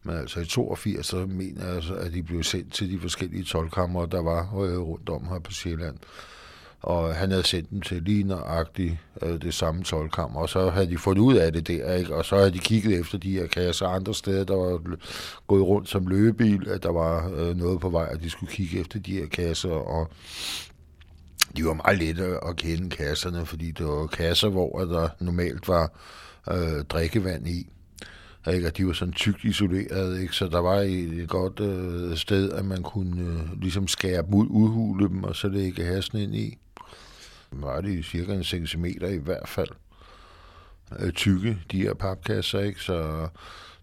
Men 0.03 0.17
altså 0.17 0.39
i 0.39 0.45
82, 0.45 1.05
så 1.05 1.25
mener 1.25 1.65
jeg, 1.65 1.75
altså, 1.75 1.93
at 1.93 2.13
de 2.13 2.23
blev 2.23 2.43
sendt 2.43 2.73
til 2.73 2.91
de 2.91 2.99
forskellige 2.99 3.43
tolkammer, 3.43 4.05
der 4.05 4.21
var 4.21 4.61
øh, 4.61 4.79
rundt 4.79 5.09
om 5.09 5.27
her 5.27 5.39
på 5.39 5.51
Sjælland. 5.51 5.97
Og 6.81 7.15
han 7.15 7.31
havde 7.31 7.43
sendt 7.43 7.69
dem 7.69 7.81
til 7.81 8.01
lige 8.01 8.23
nøjagtigt 8.23 8.97
øh, 9.21 9.41
det 9.41 9.53
samme 9.53 9.83
tolkammer, 9.83 10.39
og 10.39 10.49
så 10.49 10.69
havde 10.69 10.89
de 10.89 10.97
fundet 10.97 11.21
ud 11.21 11.35
af 11.35 11.53
det 11.53 11.67
der, 11.67 11.93
ikke? 11.93 12.15
og 12.15 12.25
så 12.25 12.35
havde 12.35 12.51
de 12.51 12.59
kigget 12.59 12.99
efter 12.99 13.17
de 13.17 13.31
her 13.31 13.47
kasser 13.47 13.87
andre 13.87 14.13
steder, 14.13 14.43
der 14.43 14.55
var 14.55 14.97
gået 15.47 15.63
rundt 15.63 15.89
som 15.89 16.07
løbebil, 16.07 16.69
at 16.69 16.83
der 16.83 16.91
var 16.91 17.31
øh, 17.35 17.57
noget 17.57 17.79
på 17.79 17.89
vej, 17.89 18.07
at 18.11 18.21
de 18.23 18.29
skulle 18.29 18.51
kigge 18.51 18.79
efter 18.79 18.99
de 18.99 19.13
her 19.13 19.27
kasser, 19.27 19.69
og 19.69 20.09
de 21.57 21.65
var 21.65 21.73
meget 21.73 21.97
lette 21.97 22.45
at 22.47 22.55
kende 22.55 22.89
kasserne, 22.89 23.45
fordi 23.45 23.71
det 23.71 23.85
var 23.85 24.07
kasser, 24.07 24.49
hvor 24.49 24.79
der 24.79 25.09
normalt 25.19 25.67
var 25.67 25.91
øh, 26.51 26.83
drikkevand 26.89 27.47
i. 27.47 27.67
Ikke? 28.53 28.67
Og 28.67 28.77
de 28.77 28.87
var 28.87 28.93
sådan 28.93 29.13
tykt 29.13 29.43
isoleret, 29.43 30.21
ikke? 30.21 30.33
så 30.33 30.47
der 30.47 30.59
var 30.59 30.75
et 30.75 31.29
godt 31.29 31.59
øh, 31.59 32.17
sted, 32.17 32.51
at 32.51 32.65
man 32.65 32.83
kunne 32.83 33.21
øh, 33.21 33.61
ligesom 33.61 33.87
skære 33.87 34.21
dem 34.21 34.33
ud, 34.33 34.47
udhule 34.49 35.07
dem, 35.07 35.23
og 35.23 35.35
så 35.35 35.47
lægge 35.47 35.85
hassen 35.85 36.17
ind 36.17 36.35
i. 36.35 36.57
Var 37.51 37.81
det 37.81 38.05
cirka 38.05 38.33
en 38.33 38.43
centimeter 38.43 39.07
i 39.07 39.17
hvert 39.17 39.47
fald 39.47 39.69
øh, 40.99 41.11
tykke, 41.11 41.57
de 41.71 41.81
her 41.81 41.93
papkasser, 41.93 42.59
ikke? 42.59 42.81
så 42.81 43.27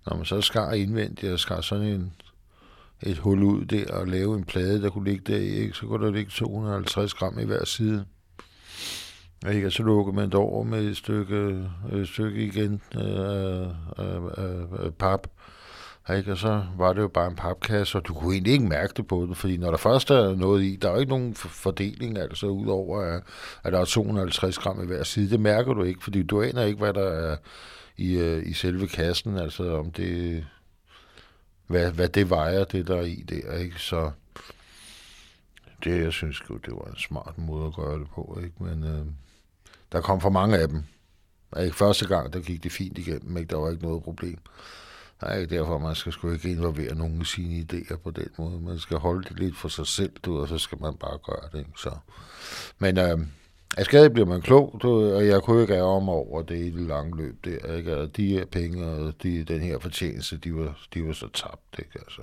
når 0.07 0.17
man 0.17 0.25
så 0.25 0.41
skar 0.41 0.73
indvendigt 0.73 1.33
og 1.33 1.39
skar 1.39 1.61
sådan 1.61 1.87
en 1.87 2.13
et 3.03 3.19
hul 3.19 3.43
ud 3.43 3.65
der 3.65 3.93
og 3.93 4.07
lave 4.07 4.37
en 4.37 4.45
plade, 4.45 4.83
der 4.83 4.91
kunne 4.91 5.11
ligge 5.11 5.33
der 5.33 5.39
i, 5.39 5.49
ikke? 5.49 5.75
så 5.75 5.87
kunne 5.87 6.07
der 6.07 6.13
ligge 6.13 6.31
250 6.31 7.15
gram 7.15 7.39
i 7.39 7.45
hver 7.45 7.65
side. 7.65 8.05
Ikke? 9.53 9.67
Og 9.67 9.73
så 9.73 9.83
lukker 9.83 10.13
man 10.13 10.25
det 10.25 10.35
over 10.35 10.65
med 10.65 10.85
et 10.85 10.97
stykke, 10.97 11.69
et 11.93 12.09
stykke 12.09 12.45
igen 12.45 12.83
øh, 12.95 13.67
øh, 13.99 14.25
øh, 14.39 14.85
øh, 14.85 14.91
pap. 14.91 15.27
Ikke? 16.17 16.33
Og 16.33 16.39
så 16.39 16.65
var 16.79 16.93
det 16.93 17.01
jo 17.01 17.09
bare 17.09 17.27
en 17.27 17.37
papkasse, 17.37 17.99
og 17.99 18.07
du 18.07 18.15
kunne 18.15 18.35
egentlig 18.35 18.53
ikke 18.53 18.69
mærke 18.69 18.93
det 18.97 19.07
på 19.07 19.27
den, 19.27 19.35
fordi 19.35 19.57
når 19.57 19.71
der 19.71 19.79
først 19.79 20.11
er 20.11 20.35
noget 20.35 20.63
i, 20.63 20.77
der 20.77 20.89
er 20.89 20.93
jo 20.93 20.99
ikke 20.99 21.11
nogen 21.11 21.35
fordeling, 21.35 22.19
altså 22.19 22.47
udover 22.47 23.01
at, 23.01 23.23
at 23.65 23.73
der 23.73 23.81
er 23.81 23.85
250 23.85 24.59
gram 24.59 24.83
i 24.83 24.87
hver 24.87 25.03
side. 25.03 25.31
Det 25.31 25.41
mærker 25.41 25.75
du 25.75 25.83
ikke, 25.83 26.05
fordi 26.05 26.23
du 26.23 26.43
aner 26.43 26.63
ikke, 26.63 26.79
hvad 26.79 26.93
der 26.93 27.09
er 27.09 27.37
i, 27.97 28.15
øh, 28.15 28.47
i 28.47 28.53
selve 28.53 28.89
kassen, 28.89 29.39
altså 29.39 29.77
om 29.77 29.91
det 29.91 30.45
hvad, 31.67 31.93
hvad 31.93 32.09
det 32.09 32.31
vejer, 32.31 32.65
det 32.65 32.87
der 32.87 32.97
er 32.97 33.03
i 33.03 33.25
der, 33.29 33.53
ikke? 33.53 33.79
Så 33.79 34.11
det, 35.85 36.03
jeg 36.03 36.13
synes 36.13 36.43
jo, 36.51 36.57
det 36.57 36.73
var 36.73 36.85
en 36.85 36.99
smart 36.99 37.39
måde 37.39 37.67
at 37.67 37.75
gøre 37.75 37.99
det 37.99 38.09
på, 38.15 38.41
ikke? 38.45 38.65
Men 38.65 38.85
øh, 38.85 39.07
der 39.93 40.01
kom 40.01 40.21
for 40.21 40.31
mange 40.31 40.59
af 40.59 40.69
dem. 40.69 40.83
Ikke? 41.63 41.77
Første 41.77 42.09
gang, 42.09 42.33
der 42.33 42.41
gik 42.41 42.63
det 42.63 42.73
fint 42.73 42.99
igennem, 42.99 43.37
ikke? 43.37 43.51
Der 43.51 43.57
var 43.57 43.71
ikke 43.71 43.83
noget 43.83 44.03
problem. 44.03 44.39
Nej, 45.23 45.45
derfor, 45.45 45.79
man 45.79 45.95
skal 45.95 46.13
sgu 46.13 46.31
ikke 46.31 46.51
involvere 46.51 46.95
nogen 46.95 47.23
i 47.23 47.25
sine 47.25 47.67
idéer 47.73 47.97
på 47.97 48.11
den 48.11 48.29
måde. 48.39 48.61
Man 48.61 48.79
skal 48.79 48.97
holde 48.97 49.29
det 49.29 49.39
lidt 49.39 49.57
for 49.57 49.69
sig 49.69 49.87
selv, 49.87 50.13
du, 50.25 50.41
og 50.41 50.49
så 50.49 50.59
skal 50.59 50.79
man 50.81 50.97
bare 50.97 51.19
gøre 51.19 51.49
det. 51.53 51.59
Ikke? 51.59 51.71
Så. 51.77 51.97
Men 52.79 52.99
øh, 52.99 53.19
af 53.77 53.85
skade 53.85 54.11
bliver 54.11 54.27
man 54.27 54.43
klog, 54.43 54.85
og 54.85 55.27
jeg 55.27 55.43
kunne 55.43 55.63
ikke 55.63 55.75
ære 55.75 56.01
mig 56.01 56.15
over 56.15 56.43
det 56.43 56.59
i 56.59 56.71
det 56.71 56.87
lange 56.87 57.17
løb 57.17 57.45
der, 57.45 57.77
ikke? 57.77 57.97
Og 57.97 58.17
de 58.17 58.29
her 58.29 58.45
penge 58.45 58.87
og 58.87 59.23
de, 59.23 59.45
den 59.45 59.61
her 59.61 59.79
fortjeneste, 59.79 60.37
de 60.37 60.55
var, 60.55 60.79
de 60.95 61.07
var 61.07 61.13
så 61.13 61.29
tabt, 61.29 61.79
ikke? 61.79 61.99
Altså. 61.99 62.23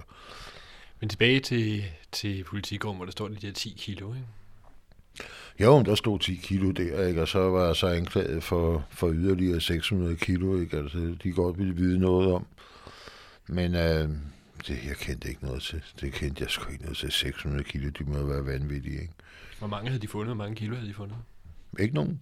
Men 1.00 1.10
tilbage 1.10 1.40
til, 1.40 1.84
til 2.12 2.44
politigården, 2.44 2.98
hvor 2.98 3.06
der 3.06 3.12
står 3.12 3.28
de 3.28 3.36
der 3.36 3.52
10 3.52 3.76
kilo, 3.78 4.14
ikke? 4.14 4.28
Jo, 5.60 5.82
der 5.82 5.96
stod 5.96 6.20
10 6.20 6.36
kilo 6.36 6.72
der, 6.72 7.08
ikke? 7.08 7.22
og 7.22 7.28
så 7.28 7.40
var 7.40 7.66
jeg 7.66 7.76
så 7.76 7.88
anklaget 7.88 8.44
for, 8.44 8.86
for 8.90 9.12
yderligere 9.14 9.62
600 9.62 10.16
kilo. 10.16 10.60
Ikke? 10.60 10.78
Altså, 10.78 11.16
de 11.24 11.32
godt 11.32 11.58
ville 11.58 11.76
vide 11.76 12.00
noget 12.00 12.34
om. 12.34 12.46
Men 13.48 13.76
øh, 13.76 14.10
det, 14.68 14.86
jeg 14.88 14.98
kendte 15.00 15.30
ikke 15.30 15.46
noget 15.46 15.62
til. 15.62 15.84
Det 16.02 16.14
kendte 16.14 16.44
jeg 16.44 16.50
sgu 16.50 16.72
ikke 16.72 16.84
noget 16.84 16.98
til. 16.98 17.12
600 17.12 17.64
kilo, 17.64 17.90
de 17.90 18.04
må 18.04 18.24
være 18.24 18.46
vanvittige. 18.46 19.02
Ikke? 19.02 19.14
Hvor 19.60 19.68
mange 19.68 19.90
havde 19.90 20.02
de 20.02 20.08
fundet? 20.08 20.28
Hvor 20.28 20.44
mange 20.44 20.56
kilo 20.56 20.76
havde 20.76 20.90
de 20.90 20.94
fundet? 20.94 21.18
Ikke 21.80 21.96
nogen. 21.96 22.22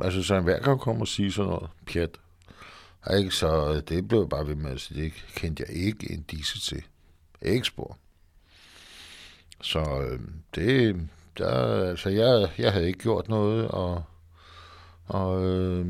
Altså, 0.00 0.22
så 0.22 0.34
en 0.34 0.44
hver 0.44 0.60
gang 0.60 0.80
og 0.86 1.08
sige 1.08 1.32
sådan 1.32 1.50
noget 1.50 1.70
pjat. 1.86 2.20
Ikke? 3.18 3.30
Så 3.30 3.72
øh, 3.72 3.82
det 3.88 4.08
blev 4.08 4.28
bare 4.28 4.48
ved 4.48 4.54
med 4.54 4.70
at 4.70 4.80
sige, 4.80 5.04
det 5.04 5.12
kendte 5.34 5.64
jeg 5.68 5.76
ikke 5.76 6.12
en 6.12 6.22
disse 6.22 6.60
til. 6.60 6.82
Ikke 7.42 7.66
spor. 7.66 7.98
Så 9.62 9.80
øh, 9.80 10.20
det, 10.54 11.08
der, 11.38 11.88
altså 11.90 12.08
jeg, 12.08 12.50
jeg 12.58 12.72
havde 12.72 12.86
ikke 12.86 12.98
gjort 12.98 13.28
noget, 13.28 13.68
og, 13.68 14.02
og, 15.06 15.46
øh, 15.46 15.86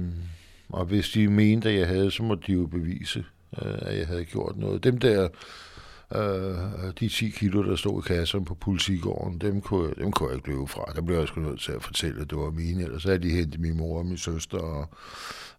og 0.69 0.85
hvis 0.85 1.09
de 1.09 1.29
mente, 1.29 1.69
at 1.69 1.79
jeg 1.79 1.87
havde, 1.87 2.11
så 2.11 2.23
må 2.23 2.35
de 2.35 2.53
jo 2.53 2.67
bevise, 2.67 3.25
øh, 3.63 3.79
at 3.81 3.99
jeg 3.99 4.07
havde 4.07 4.25
gjort 4.25 4.57
noget. 4.57 4.85
Dem 4.85 4.99
der 4.99 5.29
Øh, 6.15 6.93
de 7.01 7.09
10 7.09 7.29
kilo, 7.29 7.63
der 7.63 7.77
stod 7.77 8.03
i 8.05 8.09
kassen 8.09 8.45
på 8.45 8.55
politigården, 8.55 9.39
dem 9.39 9.61
kunne, 9.61 9.95
dem 9.99 10.13
kunne 10.13 10.29
jeg 10.29 10.37
ikke 10.37 10.49
løbe 10.49 10.67
fra. 10.67 10.93
Der 10.95 11.01
blev 11.03 11.19
jeg 11.19 11.29
sgu 11.29 11.41
nødt 11.41 11.61
til 11.61 11.73
at 11.73 11.83
fortælle, 11.83 12.21
at 12.21 12.31
det 12.31 12.39
var 12.39 12.51
mine. 12.51 12.83
Ellers 12.83 13.05
havde 13.05 13.19
de 13.19 13.31
hentet 13.31 13.61
min 13.61 13.77
mor 13.77 13.99
og 13.99 14.07
min 14.07 14.19
søster 14.19 14.59
og 14.59 14.89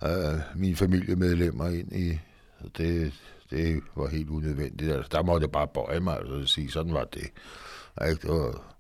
øh, 0.04 0.40
mine 0.56 0.76
familiemedlemmer 0.76 1.68
ind 1.68 1.96
i... 1.96 2.20
Det, 2.78 3.14
det 3.50 3.82
var 3.96 4.08
helt 4.08 4.30
unødvendigt. 4.30 4.92
Altså, 4.92 5.10
der 5.12 5.24
måtte 5.24 5.44
jeg 5.44 5.52
bare 5.52 5.68
bøje 5.68 6.00
mig 6.00 6.18
altså, 6.18 6.34
og 6.34 6.48
sige, 6.48 6.72
sådan 6.72 6.94
var 6.94 7.04
det. 7.04 7.28
Ikke? 8.10 8.22
det 8.22 8.30
var... 8.30 8.76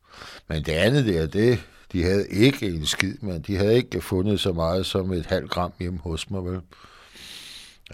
Men 0.47 0.63
det 0.63 0.71
andet 0.71 1.05
der, 1.05 1.27
det, 1.27 1.59
de 1.91 2.03
havde 2.03 2.27
ikke 2.29 2.67
en 2.67 2.85
skid, 2.85 3.15
men 3.21 3.41
de 3.41 3.55
havde 3.55 3.75
ikke 3.75 4.01
fundet 4.01 4.39
så 4.39 4.53
meget 4.53 4.85
som 4.85 5.11
et 5.11 5.25
halvt 5.25 5.51
gram 5.51 5.73
hjemme 5.79 5.99
hos 5.99 6.29
mig, 6.29 6.45
vel? 6.45 6.61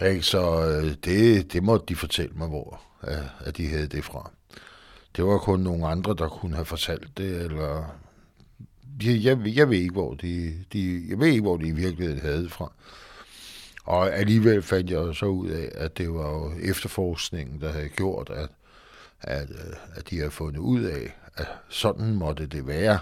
Ikke? 0.02 0.22
Så 0.22 0.68
øh, 0.68 0.94
det, 1.04 1.52
det 1.52 1.62
måtte 1.62 1.86
de 1.88 1.96
fortælle 1.96 2.34
mig, 2.34 2.48
hvor 2.48 2.80
at 3.40 3.56
de 3.56 3.68
havde 3.68 3.86
det 3.86 4.04
fra. 4.04 4.30
Det 5.16 5.24
var 5.24 5.38
kun 5.38 5.60
nogle 5.60 5.86
andre, 5.86 6.14
der 6.18 6.28
kunne 6.28 6.54
have 6.54 6.64
fortalt 6.64 7.18
det, 7.18 7.42
eller... 7.42 7.96
Jeg, 9.02 9.24
jeg, 9.24 9.56
jeg 9.56 9.70
ved 9.70 9.78
ikke, 9.78 9.92
hvor 9.92 10.14
de, 10.14 10.54
de, 10.72 11.02
jeg 11.08 11.18
ved 11.18 11.26
ikke, 11.26 11.42
hvor 11.42 11.56
de 11.56 11.68
i 11.68 11.72
virkeligheden 11.72 12.20
havde 12.20 12.42
det 12.42 12.52
fra. 12.52 12.72
Og 13.84 14.14
alligevel 14.14 14.62
fandt 14.62 14.90
jeg 14.90 15.14
så 15.14 15.26
ud 15.26 15.48
af, 15.48 15.70
at 15.74 15.98
det 15.98 16.14
var 16.14 16.30
jo 16.30 16.52
efterforskningen, 16.62 17.60
der 17.60 17.72
havde 17.72 17.88
gjort, 17.88 18.30
at, 18.30 18.48
at, 19.20 19.50
øh, 19.50 19.76
at 19.94 20.10
de 20.10 20.16
havde 20.18 20.30
fundet 20.30 20.60
ud 20.60 20.82
af, 20.82 21.16
at 21.36 21.48
sådan 21.68 22.14
måtte 22.14 22.46
det 22.46 22.66
være. 22.66 22.98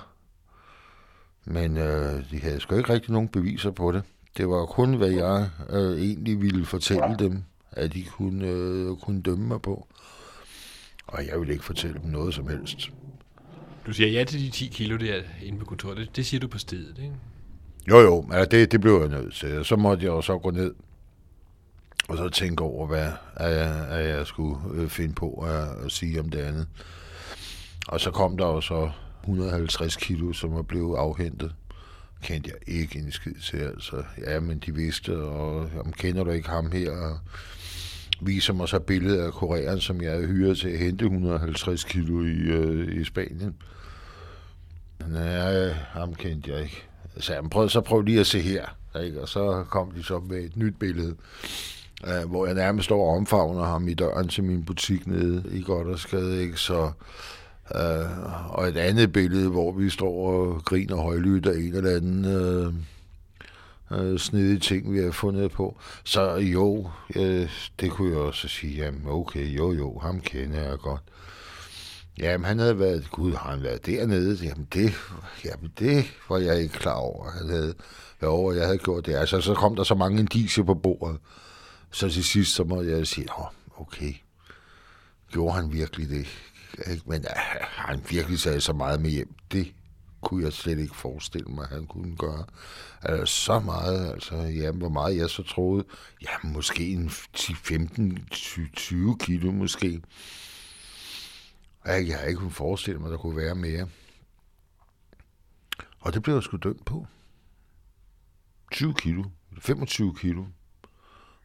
Men 1.45 1.77
øh, 1.77 2.31
de 2.31 2.41
havde 2.41 2.61
sgu 2.61 2.77
ikke 2.77 2.93
rigtig 2.93 3.12
nogen 3.12 3.29
beviser 3.29 3.71
på 3.71 3.93
det. 3.93 4.03
Det 4.37 4.49
var 4.49 4.67
kun, 4.67 4.95
hvad 4.95 5.11
jeg 5.11 5.51
øh, 5.71 6.03
egentlig 6.03 6.43
ville 6.43 6.67
fortælle 6.67 7.17
dem, 7.19 7.45
at 7.73 7.95
de 7.95 8.05
kunne, 8.05 8.47
øh, 8.47 8.97
kunne 8.97 9.23
dømme 9.23 9.47
mig 9.47 9.63
på. 9.63 9.87
Og 11.07 11.27
jeg 11.27 11.41
vil 11.41 11.51
ikke 11.51 11.65
fortælle 11.65 12.01
dem 12.03 12.11
noget 12.11 12.35
som 12.35 12.49
helst. 12.49 12.91
Du 13.87 13.93
siger 13.93 14.09
ja 14.09 14.25
til 14.25 14.41
de 14.41 14.51
10 14.51 14.67
kilo 14.67 14.97
der 14.97 15.23
inde 15.43 15.59
på 15.59 15.65
kontoret. 15.65 15.97
Det, 15.97 16.17
det 16.17 16.27
siger 16.27 16.41
du 16.41 16.49
på 16.49 16.59
stedet, 16.59 16.99
ikke? 16.99 17.15
Jo, 17.89 17.99
jo. 17.99 18.27
Ja, 18.33 18.45
det, 18.45 18.73
det 18.73 18.81
blev 18.81 19.01
jeg 19.01 19.09
nødt 19.09 19.35
til. 19.35 19.65
Så 19.65 19.77
måtte 19.77 20.05
jeg 20.05 20.11
jo 20.11 20.23
så 20.23 20.39
gå 20.39 20.51
ned 20.51 20.75
og 22.09 22.17
så 22.17 22.29
tænke 22.29 22.65
over, 22.65 22.87
hvad 22.87 23.09
at 23.37 23.53
jeg, 23.53 23.87
at 23.89 24.09
jeg 24.09 24.27
skulle 24.27 24.59
øh, 24.75 24.89
finde 24.89 25.15
på 25.15 25.31
at, 25.31 25.85
at 25.85 25.93
sige 25.93 26.21
om 26.21 26.29
det 26.31 26.39
andet. 26.39 26.69
Og 27.89 28.01
så 28.01 28.11
kom 28.11 28.37
der 28.37 28.47
jo 28.47 28.61
så 28.61 28.91
150 29.21 29.97
kilo, 29.97 30.33
som 30.33 30.55
var 30.55 30.63
blevet 30.63 30.97
afhentet. 30.99 31.55
Kendte 32.23 32.51
jeg 32.51 32.75
ikke 32.77 32.99
en 32.99 33.13
skid 33.13 33.35
til, 33.35 33.57
altså. 33.57 34.03
Ja, 34.27 34.41
men 34.41 34.59
de 34.59 34.75
vidste, 34.75 35.19
og 35.19 35.71
om 35.85 35.93
kender 35.93 36.25
du 36.25 36.31
ikke 36.31 36.49
ham 36.49 36.73
her, 36.73 36.91
og 36.91 37.19
Ligesom 38.23 38.35
viser 38.35 38.53
mig 38.53 38.69
så 38.69 38.79
billedet 38.79 39.25
af 39.25 39.33
Korean, 39.33 39.81
som 39.81 40.03
jeg 40.03 40.17
er 40.17 40.27
hyret 40.27 40.59
til 40.59 40.69
at 40.69 40.79
hente 40.79 41.05
150 41.05 41.85
kilo 41.85 42.25
i, 42.25 42.39
øh, 42.39 43.01
i 43.01 43.05
Spanien. 43.05 43.55
Nej, 45.09 45.57
øh, 45.57 45.75
ham 45.75 46.15
kendte 46.15 46.51
jeg 46.51 46.63
ikke. 46.63 46.83
Altså, 47.15 47.27
så 47.27 47.33
jeg 47.33 47.51
prøvede 47.51 47.71
så 47.71 47.81
prøv 47.81 48.03
lige 48.03 48.21
at 48.21 48.27
se 48.27 48.41
her. 48.41 48.65
Ikke? 49.05 49.21
Og 49.21 49.29
så 49.29 49.65
kom 49.71 49.91
de 49.91 50.03
så 50.03 50.19
med 50.19 50.39
et 50.39 50.57
nyt 50.57 50.75
billede, 50.79 51.15
øh, 52.07 52.31
hvor 52.31 52.47
jeg 52.47 52.55
nærmest 52.55 52.85
står 52.85 53.09
og 53.09 53.17
omfavner 53.17 53.65
ham 53.65 53.89
i 53.89 53.95
døren 53.95 54.29
til 54.29 54.45
min 54.45 54.65
butik 54.65 55.07
nede 55.07 55.45
i 55.53 55.63
Goddersgade. 55.63 56.43
Ikke? 56.43 56.57
Så, 56.57 56.91
øh, 57.75 58.51
og 58.51 58.69
et 58.69 58.77
andet 58.77 59.13
billede, 59.13 59.49
hvor 59.49 59.73
vi 59.73 59.91
står 59.91 60.29
og 60.29 60.65
griner 60.65 60.97
højlydt 60.97 61.47
af 61.47 61.59
en 61.59 61.75
eller 61.75 61.97
anden... 61.97 62.25
Øh, 62.25 62.75
øh, 63.94 64.18
snedige 64.18 64.59
ting, 64.59 64.92
vi 64.92 64.98
har 64.98 65.11
fundet 65.11 65.50
på. 65.50 65.78
Så 66.05 66.35
jo, 66.37 66.90
øh, 67.16 67.50
det 67.81 67.90
kunne 67.90 68.11
jeg 68.11 68.18
også 68.18 68.48
sige, 68.48 68.85
jamen 68.85 69.02
okay, 69.07 69.46
jo 69.57 69.72
jo, 69.72 69.98
ham 69.98 70.20
kender 70.20 70.61
jeg 70.61 70.78
godt. 70.78 71.02
Jamen, 72.18 72.44
han 72.44 72.59
havde 72.59 72.78
været, 72.78 73.11
gud, 73.11 73.33
har 73.33 73.50
han 73.50 73.62
været 73.62 73.87
dernede? 73.87 74.46
Jamen, 74.46 74.66
det, 74.72 74.92
jamen, 75.44 75.72
det 75.78 76.05
var 76.28 76.38
jeg 76.38 76.61
ikke 76.61 76.74
klar 76.74 76.94
over. 76.94 77.31
Han 77.31 77.48
havde, 77.48 77.74
jo, 78.22 78.52
jeg 78.52 78.64
havde 78.64 78.78
gjort 78.78 79.07
det. 79.07 79.14
Altså, 79.14 79.40
så 79.40 79.55
kom 79.55 79.76
der 79.76 79.83
så 79.83 79.94
mange 79.94 80.20
indiser 80.20 80.62
på 80.62 80.74
bordet. 80.74 81.18
Så 81.90 82.09
til 82.09 82.24
sidst, 82.24 82.55
så 82.55 82.64
må 82.64 82.83
jeg 82.83 83.07
sige, 83.07 83.26
nå, 83.26 83.46
okay, 83.76 84.14
gjorde 85.31 85.55
han 85.55 85.72
virkelig 85.72 86.09
det? 86.09 86.26
Men 87.07 87.20
øh, 87.20 87.26
har 87.61 87.87
han 87.87 88.02
virkelig 88.11 88.38
taget 88.38 88.62
så 88.62 88.72
meget 88.72 89.00
med 89.00 89.11
hjem? 89.11 89.35
Det 89.52 89.72
kunne 90.23 90.45
jeg 90.45 90.53
slet 90.53 90.79
ikke 90.79 90.97
forestille 90.97 91.49
mig, 91.49 91.65
at 91.65 91.71
han 91.71 91.87
kunne 91.87 92.17
gøre. 92.17 92.45
Altså 93.03 93.35
så 93.35 93.61
meget, 93.61 94.13
altså 94.13 94.37
ja, 94.37 94.71
hvor 94.71 94.89
meget 94.89 95.17
jeg 95.17 95.31
så 95.31 95.43
troede, 95.43 95.85
ja, 96.23 96.49
måske 96.49 96.89
en 96.89 97.11
10, 97.33 97.55
15, 97.55 98.27
20 98.73 99.19
kilo 99.19 99.53
måske. 99.53 100.03
Jeg, 101.85 102.09
jeg 102.09 102.19
har 102.19 102.27
ikke 102.27 102.39
kunnet 102.39 102.55
forestille 102.55 102.99
mig, 102.99 103.07
at 103.07 103.13
der 103.13 103.19
kunne 103.19 103.37
være 103.37 103.55
mere. 103.55 103.89
Og 106.01 106.15
det 106.15 106.23
blev 106.23 106.35
jeg 106.35 106.43
sgu 106.43 106.57
dømt 106.57 106.85
på. 106.85 107.07
20 108.73 108.95
kilo, 108.95 109.25
25 109.61 110.15
kilo. 110.15 110.45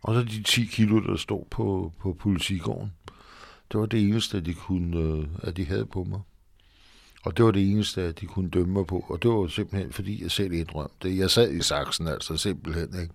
Og 0.02 0.16
så 0.16 0.24
de 0.24 0.44
10 0.44 0.66
kilo, 0.66 1.00
der 1.00 1.16
stod 1.16 1.46
på, 1.52 1.94
på 2.00 2.14
politigården. 2.14 2.94
Det 3.72 3.80
var 3.80 3.86
det 3.86 4.02
eneste, 4.02 4.42
de 4.42 4.54
kunne, 4.54 4.98
øh, 4.98 5.28
at 5.44 5.58
de 5.58 5.66
havde 5.66 5.86
på 5.86 6.04
mig. 6.04 6.22
Og 7.24 7.38
det 7.38 7.46
var 7.46 7.52
det 7.52 7.72
eneste, 7.72 8.12
de 8.12 8.26
kunne 8.26 8.50
dømme 8.50 8.74
mig 8.74 8.86
på. 8.86 9.06
Og 9.10 9.24
det 9.24 9.32
var 9.32 9.48
simpelthen, 9.48 9.94
fordi 9.94 10.24
jeg 10.24 10.32
selv 10.32 10.52
indrømte 10.52 11.10
det. 11.10 11.18
Jeg 11.18 11.30
sad 11.30 11.52
i 11.52 11.62
saksen 11.62 12.08
altså 12.08 12.38
simpelthen. 12.38 13.02
Ikke? 13.02 13.14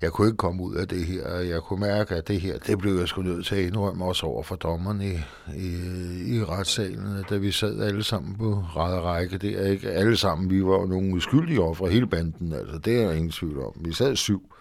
Jeg 0.00 0.12
kunne 0.12 0.28
ikke 0.28 0.36
komme 0.36 0.62
ud 0.62 0.74
af 0.74 0.88
det 0.88 1.06
her. 1.06 1.28
Jeg 1.28 1.62
kunne 1.62 1.80
mærke, 1.80 2.14
at 2.14 2.28
det 2.28 2.40
her, 2.40 2.58
det 2.58 2.78
blev 2.78 2.94
jeg 2.98 3.08
sgu 3.08 3.22
nødt 3.22 3.46
til 3.46 3.54
at 3.56 3.66
indrømme 3.66 4.04
også 4.04 4.26
over 4.26 4.42
for 4.42 4.56
dommerne 4.56 5.06
i, 5.06 5.18
i, 5.56 6.36
i 6.36 6.44
retssalen, 6.44 7.24
da 7.30 7.36
vi 7.36 7.52
sad 7.52 7.80
alle 7.80 8.02
sammen 8.02 8.36
på 8.36 8.64
ræd 8.76 9.00
række. 9.00 9.38
Det 9.38 9.66
er 9.66 9.70
ikke 9.70 9.90
alle 9.90 10.16
sammen. 10.16 10.50
Vi 10.50 10.64
var 10.64 10.86
nogle 10.86 11.14
uskyldige 11.14 11.60
ofre, 11.60 11.88
hele 11.88 12.06
banden. 12.06 12.52
Altså, 12.52 12.78
det 12.78 12.96
er 12.96 13.00
jeg 13.02 13.16
ingen 13.16 13.30
tvivl 13.30 13.58
om. 13.58 13.72
Vi 13.80 13.92
sad 13.92 14.16
syv, 14.16 14.52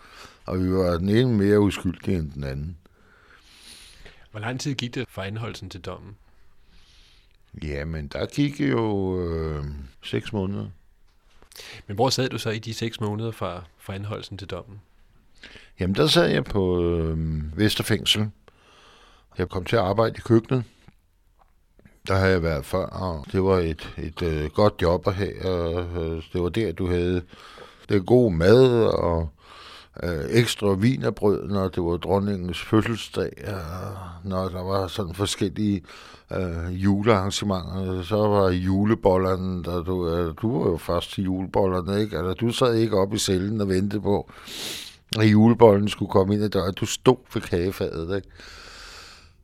og 0.46 0.64
vi 0.64 0.72
var 0.72 0.98
den 0.98 1.10
ene 1.10 1.38
mere 1.38 1.60
uskyldige 1.60 2.18
end 2.18 2.32
den 2.32 2.44
anden. 2.44 2.78
Hvor 4.32 4.40
lang 4.40 4.60
tid 4.60 4.74
gik 4.74 4.96
det 4.96 5.06
fra 5.10 5.26
anholdelsen 5.26 5.70
til 5.70 5.82
dommen? 5.82 6.16
Jamen, 7.64 8.08
der 8.08 8.26
gik 8.26 8.60
jo 8.60 9.20
øh, 9.22 9.66
seks 10.04 10.34
måneder. 10.34 10.68
Men 11.88 11.96
hvor 11.96 12.10
sad 12.10 12.30
du 12.30 12.38
så 12.38 12.50
i 12.50 12.60
de 12.60 12.74
seks 12.74 13.02
måneder 13.02 13.32
fra, 13.32 13.64
fra 13.78 13.96
anholdelsen 13.96 14.38
til 14.38 14.50
dommen? 14.50 14.82
Jamen, 15.80 15.96
der 15.96 16.08
sad 16.08 16.28
jeg 16.28 16.44
på 16.44 16.84
øh, 16.84 17.18
Vesterfængsel. 17.58 18.30
Jeg 19.38 19.50
kom 19.50 19.66
til 19.66 19.76
at 19.76 19.82
arbejde 19.82 20.16
i 20.18 20.22
køkkenet. 20.22 20.64
Der 22.08 22.16
har 22.16 22.28
jeg 22.28 22.44
været 22.44 22.66
før, 22.66 22.86
og 22.86 23.26
det 23.32 23.44
var 23.44 23.58
et, 23.60 23.94
et 23.98 24.22
øh, 24.22 24.50
godt 24.50 24.74
job 24.82 25.08
at 25.08 25.14
have. 25.14 25.46
Og, 25.46 26.04
øh, 26.06 26.24
det 26.34 26.42
var 26.42 26.50
der, 26.50 26.72
du 26.72 26.88
havde 26.88 27.22
det 27.90 28.06
god 28.06 28.32
mad 28.32 28.84
og 28.84 29.30
øh, 30.04 30.26
ekstra 30.30 30.74
vinerbrød, 30.74 31.48
når 31.48 31.68
det 31.68 31.84
var 31.84 31.98
dronningens 31.98 32.62
fødselsdag, 32.62 33.32
og 33.48 34.30
når 34.30 34.50
der 34.50 34.64
var 34.64 34.88
sådan 34.88 35.14
forskellige 35.14 35.82
øh, 36.32 36.84
julearrangementer, 36.84 38.04
så 38.04 38.16
var 38.16 38.50
julebollerne, 38.50 39.64
der 39.64 39.84
du, 39.84 40.10
øh, 40.10 40.34
du 40.42 40.64
var 40.64 40.70
jo 40.70 40.78
først 40.78 41.14
til 41.14 41.24
julebollerne, 41.24 42.02
ikke? 42.02 42.18
Altså, 42.18 42.34
du 42.34 42.52
sad 42.52 42.76
ikke 42.76 42.98
op 42.98 43.14
i 43.14 43.18
cellen 43.18 43.62
og 43.62 43.70
ventede 43.70 44.02
på, 44.02 44.32
at 45.20 45.26
julebollen 45.26 45.88
skulle 45.88 46.12
komme 46.12 46.34
ind 46.34 46.44
ad 46.44 46.50
døren. 46.50 46.74
Du 46.74 46.86
stod 46.86 47.18
ved 47.34 47.42
kagefadet, 47.42 48.16
ikke? 48.16 48.30